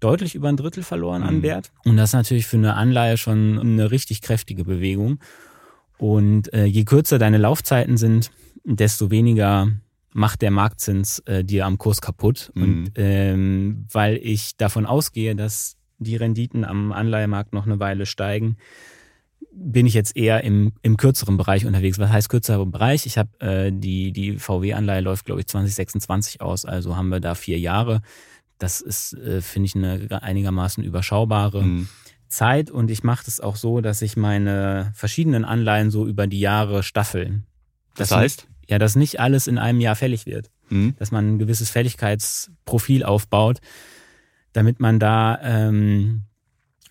deutlich 0.00 0.34
über 0.34 0.48
ein 0.48 0.56
Drittel 0.56 0.82
verloren 0.82 1.22
mhm. 1.22 1.28
an 1.28 1.42
Wert. 1.42 1.72
Und 1.84 1.96
das 1.96 2.10
ist 2.10 2.14
natürlich 2.14 2.46
für 2.46 2.58
eine 2.58 2.74
Anleihe 2.74 3.16
schon 3.16 3.58
eine 3.58 3.90
richtig 3.90 4.20
kräftige 4.20 4.64
Bewegung. 4.64 5.18
Und 5.98 6.52
äh, 6.52 6.64
je 6.64 6.84
kürzer 6.84 7.18
deine 7.18 7.38
Laufzeiten 7.38 7.96
sind, 7.96 8.30
desto 8.64 9.10
weniger 9.10 9.68
macht 10.14 10.42
der 10.42 10.52
Marktzins 10.52 11.18
äh, 11.26 11.44
dir 11.44 11.66
am 11.66 11.76
Kurs 11.76 12.00
kaputt. 12.00 12.50
Mhm. 12.54 12.62
Und 12.62 12.92
ähm, 12.94 13.86
weil 13.92 14.16
ich 14.22 14.56
davon 14.56 14.86
ausgehe, 14.86 15.34
dass 15.36 15.76
die 15.98 16.16
Renditen 16.16 16.64
am 16.64 16.92
Anleihemarkt 16.92 17.52
noch 17.52 17.66
eine 17.66 17.80
Weile 17.80 18.06
steigen, 18.06 18.56
bin 19.52 19.86
ich 19.86 19.94
jetzt 19.94 20.16
eher 20.16 20.42
im, 20.44 20.72
im 20.82 20.96
kürzeren 20.96 21.36
Bereich 21.36 21.66
unterwegs. 21.66 21.98
Was 21.98 22.10
heißt 22.10 22.28
kürzerer 22.28 22.64
Bereich? 22.64 23.06
Ich 23.06 23.18
habe 23.18 23.28
äh, 23.40 23.72
die, 23.72 24.12
die 24.12 24.38
VW-Anleihe 24.38 25.00
läuft, 25.00 25.26
glaube 25.26 25.40
ich, 25.40 25.48
2026 25.48 26.40
aus, 26.40 26.64
also 26.64 26.96
haben 26.96 27.08
wir 27.08 27.20
da 27.20 27.34
vier 27.34 27.58
Jahre. 27.58 28.00
Das 28.58 28.80
ist, 28.80 29.14
äh, 29.14 29.40
finde 29.40 29.66
ich, 29.66 29.74
eine 29.74 30.22
einigermaßen 30.22 30.82
überschaubare 30.82 31.62
mhm. 31.62 31.88
Zeit 32.28 32.70
und 32.70 32.90
ich 32.90 33.02
mache 33.02 33.24
das 33.24 33.40
auch 33.40 33.56
so, 33.56 33.80
dass 33.80 34.00
ich 34.00 34.16
meine 34.16 34.92
verschiedenen 34.94 35.44
Anleihen 35.44 35.90
so 35.90 36.06
über 36.06 36.26
die 36.28 36.40
Jahre 36.40 36.82
staffeln. 36.82 37.46
Das, 37.96 38.08
das 38.10 38.18
heißt? 38.18 38.48
Ja, 38.68 38.78
dass 38.78 38.96
nicht 38.96 39.20
alles 39.20 39.46
in 39.46 39.58
einem 39.58 39.80
Jahr 39.80 39.96
fällig 39.96 40.26
wird. 40.26 40.50
Mhm. 40.68 40.94
Dass 40.98 41.10
man 41.10 41.34
ein 41.34 41.38
gewisses 41.38 41.70
Fälligkeitsprofil 41.70 43.04
aufbaut, 43.04 43.60
damit 44.52 44.80
man 44.80 44.98
da, 44.98 45.38
ähm, 45.42 46.22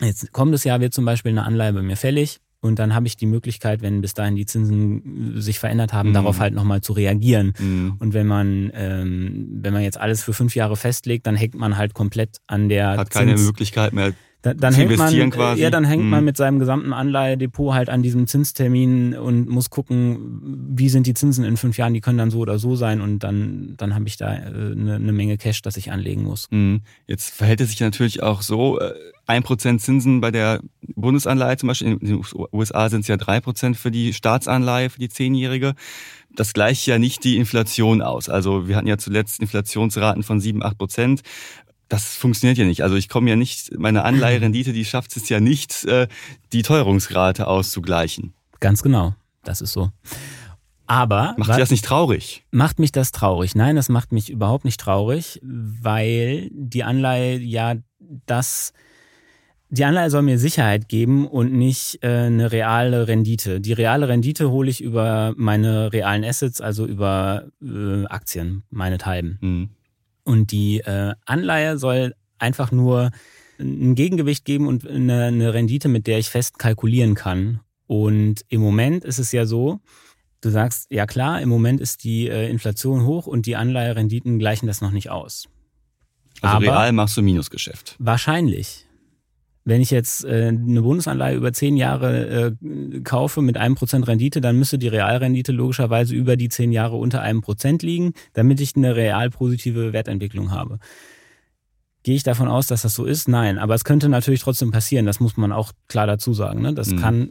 jetzt 0.02 0.32
kommendes 0.32 0.64
Jahr 0.64 0.82
wird 0.82 0.94
zum 0.94 1.06
Beispiel 1.06 1.32
eine 1.32 1.44
Anleihe 1.44 1.74
bei 1.74 1.82
mir 1.82 1.98
fällig 1.98 2.40
Und 2.62 2.80
dann 2.80 2.96
habe 2.96 3.08
ich 3.08 3.18
die 3.18 3.26
Möglichkeit, 3.26 3.82
wenn 3.82 4.02
bis 4.02 4.14
dahin 4.14 4.36
die 4.36 4.46
Zinsen 4.46 5.34
sich 5.42 5.60
verändert 5.60 5.92
haben, 5.92 6.10
mhm. 6.10 6.14
darauf 6.14 6.40
halt 6.40 6.54
nochmal 6.54 6.82
zu 6.82 6.94
reagieren. 6.94 7.54
Mhm. 7.60 7.96
Und 8.00 8.14
wenn 8.14 8.28
man, 8.28 8.72
ähm, 8.74 9.60
wenn 9.62 9.74
man 9.74 9.82
jetzt 9.82 10.00
alles 10.00 10.24
für 10.24 10.34
fünf 10.34 10.56
Jahre 10.56 10.78
festlegt, 10.78 11.28
dann 11.28 11.36
hängt 11.36 11.56
man 11.56 11.78
halt 11.78 11.94
komplett 11.94 12.38
an 12.48 12.70
der 12.70 12.92
Hat 12.98 13.10
keine 13.10 13.36
Zins 13.36 13.48
Möglichkeit 13.48 13.94
mehr 13.94 14.14
da, 14.44 14.54
dann 14.54 14.74
hängt 14.74 14.98
man, 14.98 15.30
quasi. 15.30 15.62
Ja, 15.62 15.70
dann 15.70 15.86
hängt 15.86 16.04
mhm. 16.04 16.10
man 16.10 16.26
mit 16.26 16.36
seinem 16.36 16.60
gesamten 16.60 16.92
Anleihdepot 16.92 17.74
halt 17.74 17.90
an 17.90 18.04
diesem 18.04 18.28
Zinstermin 18.28 19.16
und 19.16 19.48
muss 19.48 19.70
gucken, 19.70 20.68
wie 20.76 20.90
sind 20.90 21.08
die 21.08 21.14
Zinsen 21.14 21.46
in 21.46 21.56
fünf 21.56 21.78
Jahren. 21.78 21.94
Die 21.94 22.02
können 22.02 22.18
dann 22.18 22.30
so 22.30 22.40
oder 22.40 22.60
so 22.60 22.76
sein 22.76 23.00
und 23.00 23.20
dann, 23.20 23.76
dann 23.78 23.96
habe 23.96 24.06
ich 24.06 24.18
da 24.18 24.28
eine, 24.28 24.92
äh, 24.92 24.96
eine 24.96 25.14
Menge 25.14 25.38
Cash, 25.38 25.62
das 25.62 25.78
ich 25.78 25.94
anlegen 25.94 26.24
muss. 26.24 26.50
Mhm. 26.52 26.82
Jetzt 27.08 27.34
verhält 27.34 27.62
es 27.62 27.70
sich 27.70 27.80
natürlich 27.80 28.22
auch 28.22 28.42
so, 28.42 28.80
äh, 28.80 28.94
ein 29.28 29.44
Prozent 29.44 29.82
Zinsen 29.82 30.20
bei 30.20 30.32
der 30.32 30.60
Bundesanleihe 30.96 31.56
zum 31.56 31.68
Beispiel. 31.68 31.94
In 31.94 32.00
den 32.00 32.22
USA 32.52 32.90
sind 32.90 33.02
es 33.02 33.08
ja 33.08 33.16
drei 33.16 33.40
Prozent 33.40 33.78
für 33.78 33.92
die 33.92 34.12
Staatsanleihe, 34.12 34.90
für 34.90 35.00
die 35.00 35.08
Zehnjährige. 35.08 35.76
Das 36.36 36.52
gleicht 36.52 36.86
ja 36.86 37.00
nicht 37.00 37.24
die 37.24 37.38
Inflation 37.38 38.02
aus. 38.02 38.28
Also 38.28 38.68
wir 38.68 38.76
hatten 38.76 38.88
ja 38.88 38.98
zuletzt 38.98 39.40
Inflationsraten 39.40 40.24
von 40.24 40.42
sieben, 40.42 40.64
acht 40.64 40.78
Prozent 40.78 41.22
das 41.90 42.16
funktioniert 42.16 42.58
ja 42.58 42.66
nicht. 42.66 42.84
Also 42.84 42.96
ich 42.96 43.10
komme 43.10 43.30
ja 43.30 43.36
nicht, 43.36 43.78
meine 43.78 44.04
Anleiherendite, 44.04 44.74
die 44.74 44.86
schafft 44.86 45.16
es 45.16 45.30
ja 45.30 45.40
nicht, 45.40 45.86
äh, 45.86 46.08
die 46.52 46.64
Teuerungsrate 46.64 47.48
auszugleichen. 47.48 48.34
Ganz 48.60 48.82
genau, 48.82 49.16
das 49.44 49.62
ist 49.62 49.74
so. 49.74 49.92
Aber 50.86 51.36
macht 51.38 51.50
dich 51.50 51.58
das 51.58 51.72
nicht 51.72 51.86
traurig? 51.86 52.46
Macht 52.52 52.80
mich 52.80 52.92
das 52.92 53.12
traurig? 53.12 53.56
Nein, 53.56 53.76
das 53.76 53.90
macht 53.90 54.12
mich 54.12 54.30
überhaupt 54.30 54.66
nicht 54.66 54.80
traurig, 54.80 55.40
weil 55.44 56.50
die 56.52 56.84
Anleihe 56.84 57.38
ja 57.40 57.76
das 58.26 58.74
die 59.74 59.86
Anleihe 59.86 60.12
soll 60.12 60.22
mir 60.22 60.38
Sicherheit 60.38 60.88
geben 60.88 61.28
und 61.28 61.52
nicht 61.52 61.98
äh, 62.04 62.08
eine 62.08 62.52
reale 62.52 63.08
Rendite. 63.08 63.60
Die 63.60 63.74
reale 63.74 64.08
Rendite 64.08 64.52
hole 64.52 64.70
ich 64.70 64.84
über 64.84 65.34
meine 65.36 65.92
realen 65.92 66.24
Assets, 66.24 66.62
also 66.62 66.86
über 66.86 67.46
äh, 67.60 68.06
Aktien, 68.06 68.64
meinethalben. 68.70 69.40
Mhm. 69.42 69.70
Und 70.24 70.52
die 70.52 70.80
äh, 70.80 71.14
Anleihe 71.26 71.78
soll 71.78 72.16
einfach 72.38 72.72
nur 72.72 73.12
ein 73.60 73.96
Gegengewicht 73.96 74.46
geben 74.46 74.68
und 74.68 74.88
eine, 74.88 75.26
eine 75.26 75.54
Rendite, 75.54 75.88
mit 75.88 76.08
der 76.08 76.20
ich 76.20 76.30
fest 76.30 76.60
kalkulieren 76.60 77.16
kann. 77.16 77.60
Und 77.88 78.42
im 78.50 78.62
Moment 78.62 79.04
ist 79.04 79.20
es 79.20 79.32
ja 79.32 79.46
so, 79.46 79.80
du 80.42 80.50
sagst, 80.50 80.88
ja 80.90 81.06
klar, 81.06 81.42
im 81.42 81.50
Moment 81.50 81.80
ist 81.80 82.04
die 82.04 82.28
äh, 82.28 82.50
Inflation 82.50 83.06
hoch 83.06 83.28
und 83.28 83.46
die 83.46 83.56
Anleiherenditen 83.56 84.40
gleichen 84.40 84.68
das 84.68 84.82
noch 84.82 84.92
nicht 84.92 85.10
aus. 85.10 85.48
Also 86.42 86.58
Aber 86.58 86.66
real 86.66 86.92
machst 86.92 87.16
du 87.16 87.22
Minusgeschäft. 87.22 87.96
Wahrscheinlich. 88.00 88.86
Wenn 89.66 89.82
ich 89.82 89.92
jetzt 89.92 90.26
äh, 90.26 90.48
eine 90.48 90.82
Bundesanleihe 90.82 91.38
über 91.38 91.54
zehn 91.54 91.78
Jahre 91.78 92.56
äh, 92.64 93.00
kaufe 93.02 93.42
mit 93.42 93.58
einem 93.58 93.76
Prozent 93.76 94.08
Rendite, 94.08 94.42
dann 94.42 94.60
müsste 94.60 94.78
die 94.78 94.90
Realrendite 94.90 95.52
logischerweise 95.52 96.14
über 96.14 96.36
die 96.36 96.50
zehn 96.50 96.72
Jahre 96.72 96.98
unter 96.98 97.22
einem 97.22 97.42
Prozent 97.42 97.82
liegen, 97.82 98.14
damit 98.34 98.60
ich 98.60 98.76
eine 98.76 98.96
real 98.96 99.30
positive 99.30 99.94
Wertentwicklung 99.94 100.52
habe. 100.52 100.80
Gehe 102.04 102.16
ich 102.16 102.24
davon 102.24 102.50
aus, 102.50 102.68
dass 102.68 102.82
das 102.82 102.96
so 102.96 103.06
ist? 103.06 103.30
Nein, 103.30 103.58
aber 103.58 103.76
es 103.76 103.86
könnte 103.86 104.10
natürlich 104.10 104.42
trotzdem 104.42 104.72
passieren. 104.72 105.06
Das 105.06 105.22
muss 105.22 105.38
man 105.38 105.54
auch 105.54 105.72
klar 105.88 106.08
dazu 106.08 106.34
sagen. 106.34 106.62
Ne? 106.62 106.74
Das 106.74 106.90
mhm. 106.90 107.00
kann 107.00 107.30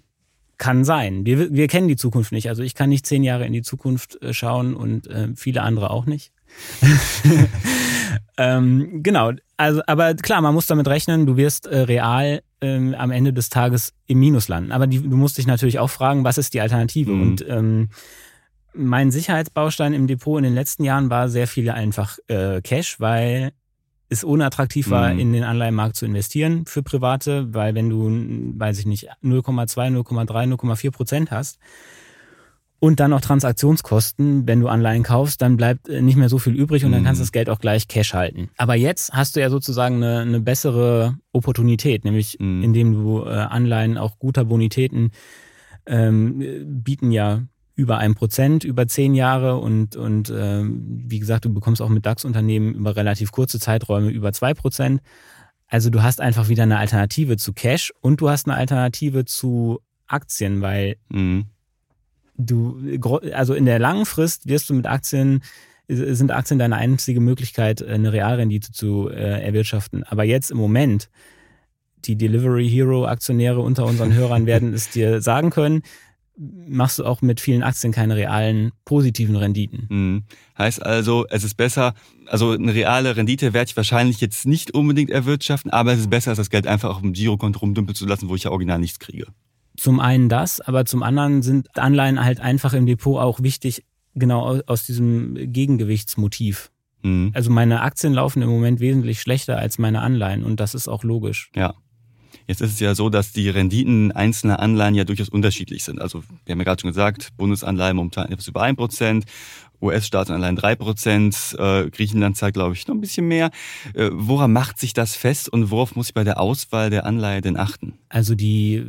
kann 0.63 0.85
sein. 0.85 1.27
Wir, 1.27 1.53
wir 1.53 1.67
kennen 1.67 1.89
die 1.89 1.97
Zukunft 1.97 2.31
nicht. 2.31 2.49
Also 2.49 2.63
ich 2.63 2.77
kann 2.77 2.89
nicht 2.89 3.05
zehn 3.05 3.25
Jahre 3.25 3.45
in 3.45 3.53
die 3.53 3.63
Zukunft 3.63 4.23
äh, 4.23 4.33
schauen 4.33 4.77
und 4.77 5.09
äh, 5.09 5.31
viele 5.35 5.63
andere 5.63 5.91
auch 5.91 6.07
nicht. 6.07 6.33
ähm, 8.39 9.03
genau, 9.03 9.33
also, 9.57 9.83
aber 9.87 10.15
klar, 10.15 10.41
man 10.41 10.55
muss 10.55 10.67
damit 10.67 10.89
rechnen, 10.89 11.27
du 11.27 11.37
wirst 11.37 11.67
äh, 11.67 11.81
real 11.81 12.43
ähm, 12.61 12.95
am 12.97 13.11
Ende 13.11 13.33
des 13.33 13.49
Tages 13.49 13.93
im 14.07 14.21
Minus 14.21 14.49
landen. 14.49 14.73
Aber 14.73 14.87
die, 14.87 15.01
du 15.01 15.17
musst 15.17 15.39
dich 15.39 15.47
natürlich 15.47 15.79
auch 15.79 15.91
fragen, 15.91 16.25
was 16.25 16.39
ist 16.39 16.55
die 16.55 16.61
Alternative? 16.61 17.13
Mhm. 17.13 17.23
Und 17.23 17.45
ähm, 17.49 17.89
mein 18.75 19.11
Sicherheitsbaustein 19.11 19.93
im 19.93 20.07
Depot 20.07 20.39
in 20.39 20.45
den 20.45 20.55
letzten 20.55 20.85
Jahren 20.85 21.11
war 21.11 21.29
sehr 21.29 21.47
viel 21.47 21.69
einfach 21.71 22.19
äh, 22.29 22.61
Cash, 22.63 23.01
weil 23.01 23.53
es 24.09 24.25
unattraktiv 24.25 24.91
war, 24.91 25.13
mhm. 25.13 25.19
in 25.19 25.33
den 25.33 25.45
Anleihenmarkt 25.45 25.97
zu 25.97 26.05
investieren 26.05 26.67
für 26.67 26.83
Private, 26.83 27.55
weil 27.55 27.75
wenn 27.75 27.89
du, 27.89 28.11
weiß 28.59 28.79
ich 28.79 28.87
nicht, 28.87 29.11
0,2, 29.23 29.91
0,3, 29.91 30.55
0,4 30.55 30.91
Prozent 30.91 31.31
hast, 31.31 31.59
und 32.83 32.99
dann 32.99 33.13
noch 33.13 33.21
Transaktionskosten. 33.21 34.49
Wenn 34.49 34.59
du 34.59 34.67
Anleihen 34.67 35.05
kaufst, 35.05 35.41
dann 35.41 35.57
bleibt 35.57 35.89
äh, 35.89 36.03
nicht 36.03 36.17
mehr 36.17 36.29
so 36.29 36.41
viel 36.41 36.57
übrig 36.57 36.85
und 36.85 36.91
dann 36.91 37.05
kannst 37.05 37.21
du 37.21 37.23
mhm. 37.23 37.27
das 37.27 37.33
Geld 37.33 37.49
auch 37.49 37.61
gleich 37.61 37.87
Cash 37.87 38.13
halten. 38.13 38.51
Aber 38.57 38.75
jetzt 38.75 39.13
hast 39.13 39.37
du 39.37 39.41
ja 39.41 39.51
sozusagen 39.51 40.03
eine, 40.03 40.19
eine 40.19 40.41
bessere 40.41 41.17
Opportunität, 41.31 42.05
nämlich 42.05 42.41
mhm. 42.41 42.61
indem 42.65 42.93
du 42.93 43.23
äh, 43.23 43.29
Anleihen 43.29 43.99
auch 43.99 44.19
guter 44.19 44.45
Bonitäten 44.45 45.13
ähm, 45.87 46.83
bieten 46.83 47.13
ja 47.13 47.43
über 47.77 47.99
ein 47.99 48.17
Prozent 48.17 48.65
über 48.65 48.89
zehn 48.89 49.15
Jahre 49.15 49.59
und, 49.59 49.95
und 49.95 50.33
ähm, 50.37 51.05
wie 51.07 51.21
gesagt, 51.21 51.45
du 51.45 51.55
bekommst 51.55 51.81
auch 51.81 51.89
mit 51.89 52.05
DAX-Unternehmen 52.05 52.75
über 52.75 52.97
relativ 52.97 53.31
kurze 53.31 53.61
Zeiträume 53.61 54.11
über 54.11 54.33
zwei 54.33 54.55
Prozent. 54.55 55.03
Also 55.69 55.89
du 55.89 56.03
hast 56.03 56.21
einfach 56.21 56.49
wieder 56.49 56.65
eine 56.65 56.79
Alternative 56.79 57.37
zu 57.37 57.53
Cash 57.53 57.93
und 58.01 58.21
du 58.21 58.29
hast 58.29 58.49
eine 58.49 58.57
Alternative 58.57 59.25
zu 59.25 59.79
Aktien, 60.09 60.63
weil 60.63 60.97
mhm 61.09 61.47
du, 62.47 63.19
also 63.33 63.55
in 63.55 63.67
der 63.67 63.79
langen 63.79 64.07
Frist 64.07 64.47
wirst 64.49 64.71
du 64.71 64.75
mit 64.75 64.87
Aktien, 64.87 65.43
sind 65.89 66.31
Aktien 66.31 66.59
deine 66.59 66.77
einzige 66.77 67.21
Möglichkeit, 67.21 67.83
eine 67.83 68.13
Realrendite 68.13 68.73
zu 68.73 69.09
äh, 69.11 69.45
erwirtschaften. 69.45 70.05
Aber 70.05 70.25
jetzt 70.25 70.51
im 70.51 70.57
Moment, 70.57 71.11
die 72.05 72.17
Delivery 72.17 72.69
Hero 72.69 73.07
Aktionäre 73.07 73.61
unter 73.61 73.87
unseren 73.87 74.15
Hörern 74.15 74.47
werden 74.47 74.73
es 74.75 74.91
dir 74.91 75.21
sagen 75.21 75.51
können, 75.51 75.83
machst 76.37 76.99
du 76.99 77.05
auch 77.05 77.21
mit 77.23 77.41
vielen 77.41 77.63
Aktien 77.63 77.93
keine 77.93 78.17
realen 78.17 78.73
positiven 78.85 79.37
Renditen. 79.37 79.87
Mhm. 79.91 80.23
Heißt 80.57 80.83
also, 80.83 81.27
es 81.29 81.45
ist 81.45 81.55
besser, 81.55 81.95
also 82.27 82.53
eine 82.53 82.75
reale 82.75 83.17
Rendite 83.17 83.53
werde 83.53 83.69
ich 83.69 83.77
wahrscheinlich 83.77 84.21
jetzt 84.21 84.47
nicht 84.47 84.73
unbedingt 84.73 85.11
erwirtschaften, 85.11 85.71
aber 85.71 85.93
es 85.93 86.01
ist 86.01 86.11
besser, 86.11 86.31
als 86.31 86.39
das 86.39 86.51
Geld 86.51 86.67
einfach 86.67 86.91
auf 86.91 87.01
dem 87.03 87.13
Girokonto 87.13 87.61
rumdümpeln 87.61 87.95
zu 87.95 88.07
lassen, 88.07 88.29
wo 88.29 88.35
ich 88.35 88.45
ja 88.45 88.51
original 88.51 88.79
nichts 88.79 88.99
kriege. 88.99 89.27
Zum 89.77 90.01
einen 90.01 90.29
das, 90.29 90.61
aber 90.61 90.85
zum 90.85 91.03
anderen 91.03 91.43
sind 91.43 91.77
Anleihen 91.79 92.23
halt 92.23 92.41
einfach 92.41 92.75
im 92.75 92.87
Depot 92.87 93.21
auch 93.21 93.43
wichtig, 93.43 93.85
genau 94.15 94.61
aus 94.67 94.85
diesem 94.85 95.35
Gegengewichtsmotiv. 95.53 96.71
Mhm. 97.03 97.33
Also 97.35 97.51
meine 97.51 97.81
Aktien 97.81 98.13
laufen 98.13 98.43
im 98.43 98.51
Moment 98.51 98.81
wesentlich 98.81 99.21
schlechter 99.21 99.59
als 99.59 99.79
meine 99.79 100.03
Anleihen 100.03 100.45
und 100.45 100.61
das 100.61 100.75
ist 100.75 100.89
auch 100.89 101.05
logisch. 101.05 101.51
Ja. 101.55 101.75
Jetzt 102.49 102.61
ist 102.61 102.73
es 102.73 102.81
ja 102.81 102.95
so, 102.95 103.09
dass 103.09 103.33
die 103.33 103.49
Renditen 103.49 104.11
einzelner 104.13 104.59
Anleihen 104.59 104.95
ja 104.95 105.05
durchaus 105.05 105.29
unterschiedlich 105.29 105.85
sind. 105.85 106.01
Also 106.01 106.23
wir 106.45 106.53
haben 106.53 106.59
ja 106.59 106.65
gerade 106.65 106.81
schon 106.81 106.91
gesagt, 106.91 107.29
Bundesanleihen 107.37 107.97
momentan 107.97 108.31
etwas 108.33 108.49
über 108.49 108.63
ein 108.63 108.75
Prozent, 108.75 109.27
US-Staatsanleihen 109.81 110.57
drei 110.57 110.75
Prozent, 110.75 111.57
äh, 111.59 111.89
Griechenland 111.91 112.37
zahlt, 112.37 112.55
glaube 112.55 112.75
ich, 112.75 112.87
noch 112.87 112.95
ein 112.95 113.01
bisschen 113.01 113.29
mehr. 113.29 113.51
Äh, 113.95 114.11
woran 114.13 114.53
macht 114.53 114.79
sich 114.79 114.93
das 114.93 115.15
fest 115.15 115.49
und 115.49 115.71
worauf 115.71 115.95
muss 115.95 116.09
ich 116.09 116.15
bei 116.15 116.25
der 116.25 116.41
Auswahl 116.41 116.91
der 116.91 117.07
Anleihe 117.07 117.41
denn 117.41 117.57
achten? 117.57 117.95
Also 118.09 118.35
die 118.35 118.85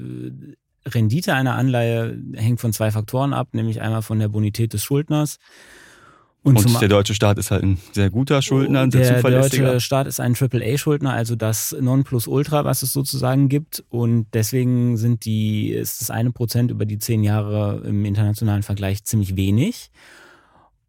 Rendite 0.88 1.34
einer 1.34 1.56
Anleihe 1.56 2.18
hängt 2.34 2.60
von 2.60 2.74
zwei 2.74 2.92
Faktoren 2.92 3.34
ab, 3.34 3.50
nämlich 3.54 3.82
einmal 3.82 4.02
von 4.02 4.20
der 4.20 4.30
Bonität 4.30 4.74
des 4.74 4.84
Schuldners. 4.84 5.38
Und, 6.46 6.58
und 6.58 6.82
der 6.82 6.90
deutsche 6.90 7.14
Staat 7.14 7.38
ist 7.38 7.52
halt 7.52 7.64
ein 7.64 7.78
sehr 7.94 8.10
guter 8.10 8.42
Schuldner, 8.42 8.82
ein 8.82 8.92
sehr 8.92 9.22
Der 9.22 9.42
deutsche 9.42 9.80
Staat 9.80 10.08
ist 10.08 10.20
ein 10.20 10.36
AAA-Schuldner, 10.36 11.14
also 11.14 11.38
das 11.38 11.74
Nonplusultra, 11.80 12.66
was 12.66 12.84
es 12.84 12.92
sozusagen 12.92 13.48
gibt. 13.48 13.82
Und 13.90 14.28
deswegen 14.34 14.98
sind 14.98 15.24
die, 15.24 15.70
ist 15.70 16.02
das 16.02 16.12
eine 16.12 16.32
Prozent 16.32 16.70
über 16.70 16.86
die 16.86 17.00
zehn 17.00 17.24
Jahre 17.24 17.82
im 17.86 18.04
internationalen 18.04 18.62
Vergleich 18.62 19.06
ziemlich 19.06 19.38
wenig. 19.38 19.90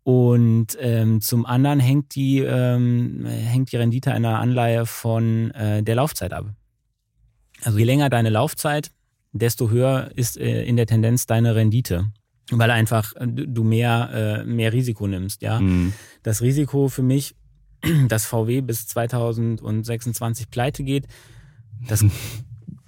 Und 0.03 0.77
ähm, 0.81 1.21
zum 1.21 1.47
anderen 1.47 1.79
hängt 1.79 2.17
die, 2.17 2.41
ähm, 2.41 3.25
hängt 3.25 3.71
die 3.71 3.77
Rendite 3.77 4.13
einer 4.13 4.41
Anleihe 4.41 4.87
von 4.87 5.53
äh, 5.53 5.85
der 5.85 5.95
Laufzeit 5.95 6.33
ab. 6.33 6.47
Also 7.63 7.79
je 7.79 7.85
länger 7.85 8.11
deine 8.11 8.29
Laufzeit, 8.29 8.91
desto 9.35 9.69
höher 9.69 10.11
ist 10.15 10.39
äh, 10.39 10.65
in 10.65 10.77
der 10.77 10.87
Tendenz 10.87 11.27
deine 11.27 11.55
Rendite. 11.55 12.07
Weil 12.51 12.71
einfach 12.71 13.15
äh, 13.17 13.27
du 13.27 13.65
mehr, 13.65 14.43
äh, 14.43 14.45
mehr 14.45 14.73
Risiko 14.73 15.07
nimmst, 15.07 15.43
ja. 15.43 15.61
Mhm. 15.61 15.93
Das 16.23 16.41
Risiko 16.41 16.89
für 16.89 17.03
mich, 17.03 17.37
dass 18.09 18.25
VW 18.25 18.63
bis 18.63 18.87
2026 18.87 20.49
pleite 20.51 20.85
geht, 20.85 21.07
das 21.89 22.05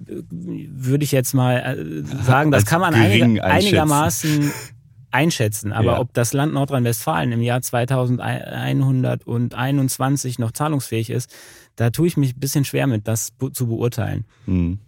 würde 0.08 1.04
ich 1.04 1.10
jetzt 1.10 1.34
mal 1.34 2.04
sagen, 2.22 2.52
das 2.52 2.64
kann 2.64 2.80
man 2.80 2.94
einig, 2.94 3.42
einigermaßen 3.42 4.52
einschätzen. 5.10 5.72
Aber 5.72 5.94
ja. 5.94 6.00
ob 6.00 6.14
das 6.14 6.32
Land 6.32 6.54
Nordrhein-Westfalen 6.54 7.32
im 7.32 7.42
Jahr 7.42 7.60
2121 7.60 10.38
noch 10.38 10.52
zahlungsfähig 10.52 11.10
ist, 11.10 11.34
da 11.74 11.90
tue 11.90 12.06
ich 12.06 12.16
mich 12.16 12.36
ein 12.36 12.40
bisschen 12.40 12.64
schwer 12.64 12.86
mit, 12.86 13.08
das 13.08 13.32
zu 13.52 13.66
beurteilen. 13.66 14.26
Mhm. 14.46 14.78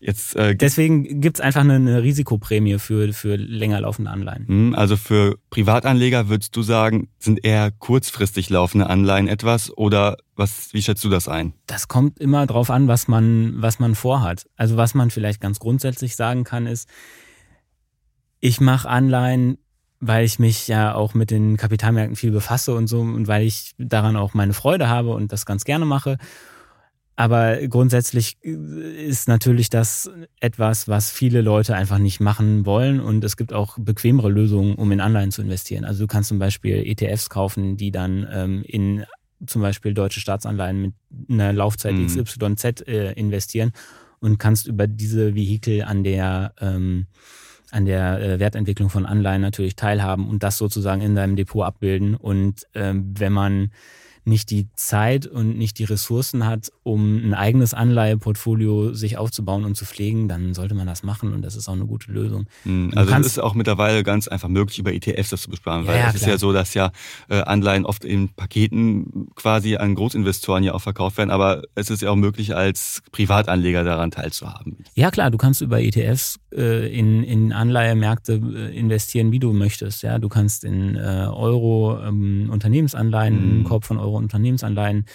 Jetzt, 0.00 0.36
äh, 0.36 0.54
Deswegen 0.54 1.20
gibt's 1.20 1.40
einfach 1.40 1.62
eine, 1.62 1.74
eine, 1.74 2.02
Risikoprämie 2.02 2.78
für, 2.78 3.12
für 3.12 3.34
länger 3.34 3.80
laufende 3.80 4.10
Anleihen. 4.10 4.46
Hm, 4.46 4.74
also 4.74 4.96
für 4.96 5.38
Privatanleger 5.50 6.28
würdest 6.28 6.54
du 6.54 6.62
sagen, 6.62 7.08
sind 7.18 7.44
eher 7.44 7.72
kurzfristig 7.72 8.48
laufende 8.48 8.88
Anleihen 8.88 9.26
etwas 9.26 9.76
oder 9.76 10.16
was, 10.36 10.72
wie 10.72 10.82
schätzt 10.82 11.02
du 11.02 11.08
das 11.08 11.26
ein? 11.26 11.52
Das 11.66 11.88
kommt 11.88 12.20
immer 12.20 12.46
drauf 12.46 12.70
an, 12.70 12.86
was 12.86 13.08
man, 13.08 13.60
was 13.60 13.80
man 13.80 13.96
vorhat. 13.96 14.46
Also 14.56 14.76
was 14.76 14.94
man 14.94 15.10
vielleicht 15.10 15.40
ganz 15.40 15.58
grundsätzlich 15.58 16.14
sagen 16.14 16.44
kann, 16.44 16.66
ist, 16.66 16.88
ich 18.38 18.60
mache 18.60 18.88
Anleihen, 18.88 19.58
weil 19.98 20.24
ich 20.24 20.38
mich 20.38 20.68
ja 20.68 20.94
auch 20.94 21.14
mit 21.14 21.32
den 21.32 21.56
Kapitalmärkten 21.56 22.14
viel 22.14 22.30
befasse 22.30 22.72
und 22.72 22.86
so 22.86 23.00
und 23.00 23.26
weil 23.26 23.42
ich 23.42 23.72
daran 23.78 24.14
auch 24.14 24.32
meine 24.32 24.52
Freude 24.52 24.88
habe 24.88 25.10
und 25.10 25.32
das 25.32 25.44
ganz 25.44 25.64
gerne 25.64 25.86
mache. 25.86 26.18
Aber 27.18 27.56
grundsätzlich 27.66 28.38
äh, 28.44 28.50
ist 29.04 29.26
natürlich 29.26 29.70
das 29.70 30.08
etwas, 30.38 30.86
was 30.86 31.10
viele 31.10 31.40
Leute 31.40 31.74
einfach 31.74 31.98
nicht 31.98 32.20
machen 32.20 32.64
wollen. 32.64 33.00
Und 33.00 33.24
es 33.24 33.36
gibt 33.36 33.52
auch 33.52 33.76
bequemere 33.76 34.30
Lösungen, 34.30 34.76
um 34.76 34.92
in 34.92 35.00
Anleihen 35.00 35.32
zu 35.32 35.42
investieren. 35.42 35.84
Also 35.84 36.04
du 36.04 36.06
kannst 36.06 36.28
zum 36.28 36.38
Beispiel 36.38 36.76
ETFs 36.86 37.28
kaufen, 37.28 37.76
die 37.76 37.90
dann 37.90 38.24
ähm, 38.30 38.62
in 38.62 39.04
zum 39.44 39.62
Beispiel 39.62 39.94
deutsche 39.94 40.20
Staatsanleihen 40.20 40.80
mit 40.80 40.94
einer 41.28 41.52
Laufzeit 41.52 41.94
mhm. 41.94 42.06
XYZ 42.06 42.86
äh, 42.86 43.12
investieren 43.14 43.72
und 44.20 44.38
kannst 44.38 44.68
über 44.68 44.86
diese 44.86 45.34
Vehikel 45.34 45.82
an 45.82 46.04
der 46.04 46.54
ähm, 46.60 47.06
an 47.72 47.84
der 47.84 48.20
äh, 48.20 48.38
Wertentwicklung 48.38 48.90
von 48.90 49.06
Anleihen 49.06 49.42
natürlich 49.42 49.74
teilhaben 49.74 50.28
und 50.28 50.44
das 50.44 50.56
sozusagen 50.56 51.02
in 51.02 51.16
deinem 51.16 51.34
Depot 51.34 51.66
abbilden. 51.66 52.14
Und 52.14 52.64
ähm, 52.74 53.12
wenn 53.18 53.32
man 53.32 53.72
nicht 54.28 54.50
die 54.50 54.68
Zeit 54.74 55.26
und 55.26 55.56
nicht 55.58 55.78
die 55.78 55.84
Ressourcen 55.84 56.46
hat, 56.46 56.70
um 56.82 57.16
ein 57.16 57.34
eigenes 57.34 57.74
Anleiheportfolio 57.74 58.92
sich 58.92 59.16
aufzubauen 59.16 59.64
und 59.64 59.76
zu 59.76 59.84
pflegen, 59.84 60.28
dann 60.28 60.54
sollte 60.54 60.74
man 60.74 60.86
das 60.86 61.02
machen 61.02 61.32
und 61.32 61.42
das 61.42 61.56
ist 61.56 61.68
auch 61.68 61.72
eine 61.72 61.86
gute 61.86 62.12
Lösung. 62.12 62.46
Hm, 62.64 62.92
also 62.94 63.12
es 63.14 63.26
ist 63.26 63.38
auch 63.40 63.54
mittlerweile 63.54 64.04
ganz 64.04 64.28
einfach 64.28 64.48
möglich, 64.48 64.78
über 64.78 64.92
ETFs 64.92 65.30
das 65.30 65.42
zu 65.42 65.50
besparen, 65.50 65.84
ja, 65.84 65.88
weil 65.88 65.98
ja, 65.98 66.08
es 66.08 66.16
ist 66.16 66.26
ja 66.26 66.38
so, 66.38 66.52
dass 66.52 66.74
ja 66.74 66.92
äh, 67.28 67.40
Anleihen 67.40 67.86
oft 67.86 68.04
in 68.04 68.28
Paketen 68.28 69.28
quasi 69.34 69.76
an 69.76 69.94
Großinvestoren 69.94 70.62
ja 70.62 70.74
auch 70.74 70.82
verkauft 70.82 71.18
werden, 71.18 71.30
aber 71.30 71.62
es 71.74 71.90
ist 71.90 72.02
ja 72.02 72.10
auch 72.10 72.16
möglich, 72.16 72.54
als 72.54 73.02
Privatanleger 73.10 73.82
daran 73.84 74.10
teilzuhaben. 74.10 74.76
Ja 74.94 75.10
klar, 75.10 75.30
du 75.30 75.38
kannst 75.38 75.62
über 75.62 75.80
ETFs 75.80 76.38
äh, 76.54 76.92
in, 76.96 77.24
in 77.24 77.52
Anleihemärkte 77.52 78.34
äh, 78.34 78.78
investieren, 78.78 79.32
wie 79.32 79.38
du 79.38 79.52
möchtest. 79.52 80.02
Ja, 80.02 80.18
du 80.18 80.28
kannst 80.28 80.64
in 80.64 80.96
Euro 80.98 81.98
ähm, 82.04 82.50
Unternehmensanleihen, 82.50 83.34
mhm. 83.34 83.50
einen 83.50 83.64
Korb 83.64 83.84
von 83.84 83.98
Euro 83.98 84.17
Unternehmensanleihen 84.18 85.06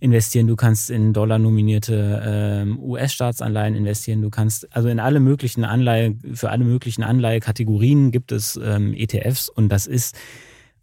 investieren, 0.00 0.46
du 0.46 0.56
kannst 0.56 0.90
in 0.90 1.12
Dollar 1.12 1.38
nominierte 1.38 2.22
ähm, 2.24 2.78
US-Staatsanleihen 2.78 3.74
investieren, 3.74 4.22
du 4.22 4.30
kannst 4.30 4.74
also 4.74 4.88
in 4.88 5.00
alle 5.00 5.20
möglichen 5.20 5.64
Anleihe, 5.64 6.14
für 6.34 6.50
alle 6.50 6.64
möglichen 6.64 7.02
Anleihekategorien 7.02 8.12
gibt 8.12 8.30
es 8.30 8.58
ähm, 8.62 8.94
ETFs 8.94 9.48
und 9.48 9.70
das 9.70 9.86
ist 9.86 10.16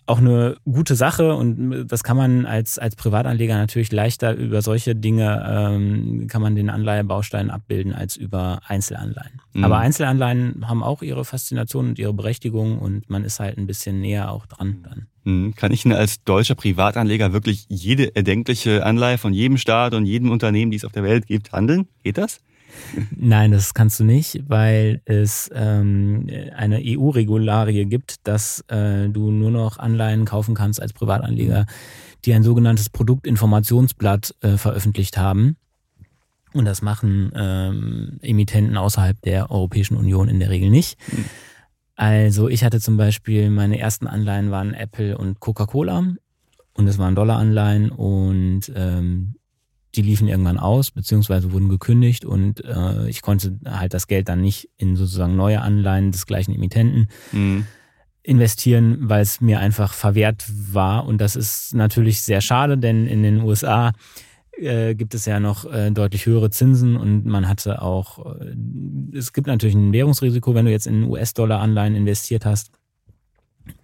auch 0.08 0.20
eine 0.20 0.58
gute 0.66 0.96
Sache 0.96 1.34
und 1.34 1.88
das 1.88 2.04
kann 2.04 2.16
man 2.16 2.46
als, 2.46 2.78
als 2.78 2.96
Privatanleger 2.96 3.56
natürlich 3.56 3.92
leichter 3.92 4.36
über 4.36 4.62
solche 4.62 4.96
Dinge 4.96 5.44
ähm, 5.48 6.28
kann 6.28 6.42
man 6.42 6.56
den 6.56 6.70
Anleihebaustein 6.70 7.50
abbilden 7.50 7.94
als 7.94 8.16
über 8.16 8.60
Einzelanleihen. 8.68 9.42
Mhm. 9.54 9.64
Aber 9.64 9.80
Einzelanleihen 9.80 10.68
haben 10.68 10.84
auch 10.84 11.02
ihre 11.02 11.26
Faszination 11.26 11.90
und 11.90 12.00
ihre 12.00 12.14
Berechtigung 12.14 12.78
und 12.78 13.10
man 13.10 13.24
ist 13.24 13.40
halt 13.40 13.58
ein 13.58 13.66
bisschen 13.66 14.00
näher 14.00 14.32
auch 14.32 14.46
dran 14.46 14.84
dann. 14.84 15.08
Mhm. 15.24 15.56
Kann 15.56 15.72
ich 15.72 15.84
denn 15.84 15.94
als 15.94 16.24
deutscher 16.24 16.56
Privatanleger 16.56 17.34
wirklich 17.34 17.66
jede 17.70 18.16
erdenkliche 18.16 18.86
Anleihe 18.86 19.18
von 19.18 19.34
jedem 19.34 19.58
Staat 19.58 19.96
und 19.96 20.06
jedem 20.06 20.30
Unternehmen, 20.30 20.70
die 20.70 20.78
es 20.78 20.86
auf 20.86 20.92
der 20.92 21.04
Welt 21.04 21.26
gibt, 21.26 21.52
handeln? 21.52 21.88
Geht 22.04 22.20
das? 22.20 22.42
Nein, 23.16 23.52
das 23.52 23.74
kannst 23.74 24.00
du 24.00 24.04
nicht, 24.04 24.44
weil 24.48 25.02
es 25.06 25.50
ähm, 25.54 26.28
eine 26.56 26.82
EU-Regularie 26.84 27.86
gibt, 27.86 28.28
dass 28.28 28.62
äh, 28.68 29.10
du 29.10 29.32
nur 29.32 29.52
noch 29.52 29.78
Anleihen 29.78 30.26
kaufen 30.26 30.56
kannst 30.56 30.82
als 30.82 30.94
Privatanleger, 30.94 31.66
die 32.26 32.34
ein 32.34 32.44
sogenanntes 32.44 32.90
Produktinformationsblatt 32.90 34.36
äh, 34.42 34.58
veröffentlicht 34.58 35.18
haben. 35.18 35.58
Und 36.54 36.66
das 36.66 36.82
machen 36.82 37.32
ähm, 37.36 38.18
Emittenten 38.22 38.78
außerhalb 38.78 39.22
der 39.22 39.52
Europäischen 39.52 39.98
Union 39.98 40.30
in 40.30 40.40
der 40.40 40.50
Regel 40.50 40.70
nicht. 40.70 40.98
Also 41.96 42.50
ich 42.50 42.64
hatte 42.64 42.80
zum 42.80 42.98
Beispiel, 42.98 43.50
meine 43.50 43.80
ersten 43.80 44.08
Anleihen 44.08 44.52
waren 44.52 44.74
Apple 44.74 45.18
und 45.18 45.40
Coca-Cola 45.40 46.14
und 46.74 46.88
es 46.88 46.98
waren 46.98 47.16
Dollaranleihen 47.16 47.90
und 47.90 48.72
ähm, 48.76 49.36
die 49.96 50.02
liefen 50.02 50.28
irgendwann 50.28 50.58
aus, 50.58 50.92
beziehungsweise 50.92 51.52
wurden 51.52 51.70
gekündigt 51.70 52.26
und 52.26 52.64
äh, 52.64 53.08
ich 53.08 53.22
konnte 53.22 53.60
halt 53.66 53.94
das 53.94 54.08
Geld 54.08 54.30
dann 54.30 54.42
nicht 54.42 54.70
in 54.78 54.96
sozusagen 54.96 55.36
neue 55.36 55.62
Anleihen 55.62 56.12
des 56.12 56.26
gleichen 56.26 56.54
Emittenten 56.54 57.08
mhm. 57.32 57.66
investieren, 58.24 58.98
weil 59.02 59.22
es 59.22 59.42
mir 59.42 59.60
einfach 59.60 59.94
verwehrt 59.94 60.46
war. 60.50 61.06
Und 61.06 61.20
das 61.20 61.36
ist 61.36 61.74
natürlich 61.74 62.22
sehr 62.22 62.42
schade, 62.42 62.78
denn 62.78 63.08
in 63.08 63.24
den 63.24 63.42
USA 63.42 63.94
äh, 64.58 64.96
gibt 64.96 65.14
es 65.14 65.26
ja 65.26 65.40
noch 65.40 65.66
äh, 65.72 65.92
deutlich 65.92 66.26
höhere 66.26 66.50
Zinsen 66.50 66.96
und 66.96 67.26
man 67.26 67.48
hatte 67.48 67.82
auch, 67.82 68.40
äh, 68.40 68.56
es 69.18 69.34
gibt 69.34 69.48
natürlich 69.48 69.76
ein 69.76 69.94
Währungsrisiko, 69.94 70.56
wenn 70.56 70.66
du 70.66 70.72
jetzt 70.72 70.88
in 70.88 71.04
US-Dollar-Anleihen 71.04 71.96
investiert 71.96 72.46
hast. 72.46 72.72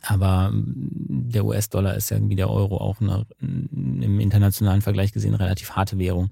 Aber 0.03 0.51
der 0.53 1.45
US-Dollar 1.45 1.95
ist 1.95 2.09
ja 2.09 2.17
wie 2.21 2.35
der 2.35 2.49
Euro 2.49 2.77
auch 2.77 3.01
eine, 3.01 3.25
im 3.41 4.19
internationalen 4.19 4.81
Vergleich 4.81 5.13
gesehen 5.13 5.35
relativ 5.35 5.71
harte 5.71 5.97
Währung. 5.99 6.31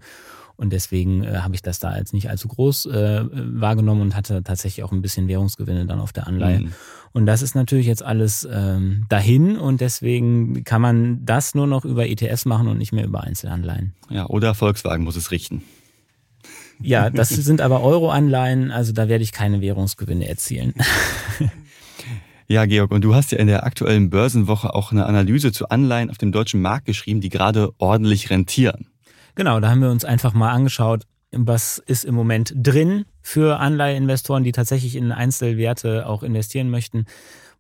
Und 0.59 0.73
deswegen 0.73 1.23
äh, 1.23 1.38
habe 1.38 1.55
ich 1.55 1.62
das 1.62 1.79
da 1.79 1.88
als 1.88 2.12
nicht 2.12 2.29
allzu 2.29 2.49
groß 2.49 2.88
äh, 2.88 3.23
wahrgenommen 3.31 4.01
und 4.01 4.15
hatte 4.15 4.43
tatsächlich 4.43 4.83
auch 4.83 4.91
ein 4.91 5.01
bisschen 5.01 5.29
Währungsgewinne 5.29 5.85
dann 5.85 6.01
auf 6.01 6.12
der 6.12 6.27
Anleihe. 6.27 6.59
Mhm. 6.59 6.73
Und 7.13 7.25
das 7.27 7.41
ist 7.41 7.55
natürlich 7.55 7.88
jetzt 7.88 8.03
alles 8.03 8.47
ähm, 8.51 9.05
dahin 9.07 9.57
und 9.57 9.79
deswegen 9.79 10.65
kann 10.65 10.81
man 10.81 11.25
das 11.25 11.55
nur 11.55 11.65
noch 11.65 11.85
über 11.85 12.07
ETFs 12.07 12.43
machen 12.43 12.67
und 12.67 12.77
nicht 12.77 12.91
mehr 12.91 13.05
über 13.05 13.23
Einzelanleihen. 13.23 13.93
Ja, 14.09 14.25
oder 14.27 14.53
Volkswagen 14.53 15.05
muss 15.05 15.15
es 15.15 15.31
richten. 15.31 15.63
Ja, 16.81 17.09
das 17.09 17.29
sind 17.29 17.62
aber 17.62 17.81
Euro-Anleihen, 17.81 18.71
also 18.71 18.91
da 18.91 19.07
werde 19.07 19.23
ich 19.23 19.31
keine 19.31 19.62
Währungsgewinne 19.62 20.27
erzielen. 20.27 20.73
Ja, 22.51 22.65
Georg, 22.65 22.89
und 22.89 23.03
du 23.03 23.13
hast 23.13 23.31
ja 23.31 23.38
in 23.38 23.45
der 23.45 23.63
aktuellen 23.63 24.09
Börsenwoche 24.09 24.73
auch 24.73 24.91
eine 24.91 25.05
Analyse 25.05 25.51
zu 25.51 25.69
Anleihen 25.69 26.09
auf 26.09 26.17
dem 26.17 26.31
deutschen 26.31 26.63
Markt 26.63 26.88
geschrieben, 26.88 27.21
die 27.21 27.29
gerade 27.29 27.69
ordentlich 27.77 28.31
rentieren. 28.31 28.88
Genau, 29.35 29.59
da 29.59 29.69
haben 29.69 29.81
wir 29.81 29.91
uns 29.91 30.03
einfach 30.03 30.33
mal 30.33 30.49
angeschaut, 30.49 31.03
was 31.31 31.77
ist 31.77 32.05
im 32.05 32.15
Moment 32.15 32.51
drin 32.55 33.05
für 33.21 33.59
Anleiheinvestoren, 33.59 34.43
die 34.43 34.51
tatsächlich 34.51 34.95
in 34.95 35.12
Einzelwerte 35.12 36.07
auch 36.07 36.23
investieren 36.23 36.71
möchten. 36.71 37.05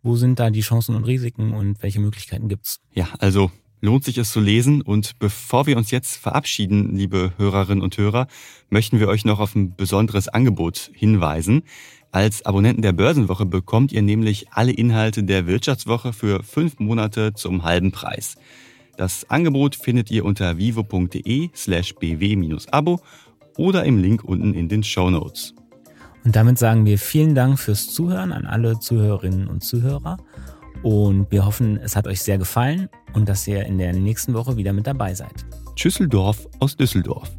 Wo 0.01 0.15
sind 0.15 0.39
da 0.39 0.49
die 0.49 0.61
Chancen 0.61 0.95
und 0.95 1.03
Risiken 1.03 1.53
und 1.53 1.83
welche 1.83 1.99
Möglichkeiten 1.99 2.47
gibt's? 2.47 2.79
Ja, 2.91 3.09
also 3.19 3.51
lohnt 3.81 4.03
sich 4.03 4.17
es 4.17 4.31
zu 4.31 4.39
lesen. 4.39 4.81
Und 4.81 5.19
bevor 5.19 5.67
wir 5.67 5.77
uns 5.77 5.91
jetzt 5.91 6.17
verabschieden, 6.17 6.95
liebe 6.95 7.33
Hörerinnen 7.37 7.83
und 7.83 7.95
Hörer, 7.95 8.27
möchten 8.69 8.99
wir 8.99 9.07
euch 9.07 9.23
noch 9.23 9.39
auf 9.39 9.55
ein 9.55 9.75
besonderes 9.75 10.27
Angebot 10.29 10.89
hinweisen. 10.93 11.61
Als 12.11 12.43
Abonnenten 12.43 12.81
der 12.81 12.91
Börsenwoche 12.91 13.45
bekommt 13.45 13.91
ihr 13.91 14.01
nämlich 14.01 14.47
alle 14.51 14.71
Inhalte 14.71 15.23
der 15.23 15.45
Wirtschaftswoche 15.45 16.11
für 16.11 16.41
fünf 16.41 16.79
Monate 16.79 17.33
zum 17.33 17.63
halben 17.63 17.91
Preis. 17.91 18.35
Das 18.97 19.29
Angebot 19.29 19.75
findet 19.75 20.09
ihr 20.09 20.25
unter 20.25 20.57
vivo.de 20.57 21.49
slash 21.55 21.93
bw-abo 21.95 22.99
oder 23.57 23.85
im 23.85 23.99
Link 24.01 24.23
unten 24.23 24.55
in 24.55 24.67
den 24.69 24.83
Show 24.83 25.09
Notes. 25.11 25.53
Und 26.25 26.35
damit 26.35 26.57
sagen 26.57 26.85
wir 26.85 26.97
vielen 26.97 27.35
Dank 27.35 27.59
fürs 27.59 27.93
Zuhören 27.93 28.31
an 28.31 28.45
alle 28.45 28.79
Zuhörerinnen 28.79 29.47
und 29.47 29.63
Zuhörer. 29.63 30.17
Und 30.81 31.31
wir 31.31 31.45
hoffen, 31.45 31.77
es 31.77 31.95
hat 31.95 32.07
euch 32.07 32.21
sehr 32.21 32.37
gefallen 32.37 32.89
und 33.13 33.29
dass 33.29 33.47
ihr 33.47 33.65
in 33.65 33.77
der 33.77 33.93
nächsten 33.93 34.33
Woche 34.33 34.57
wieder 34.57 34.73
mit 34.73 34.87
dabei 34.87 35.13
seid. 35.13 35.45
Tschüsseldorf 35.75 36.47
aus 36.59 36.75
Düsseldorf. 36.75 37.29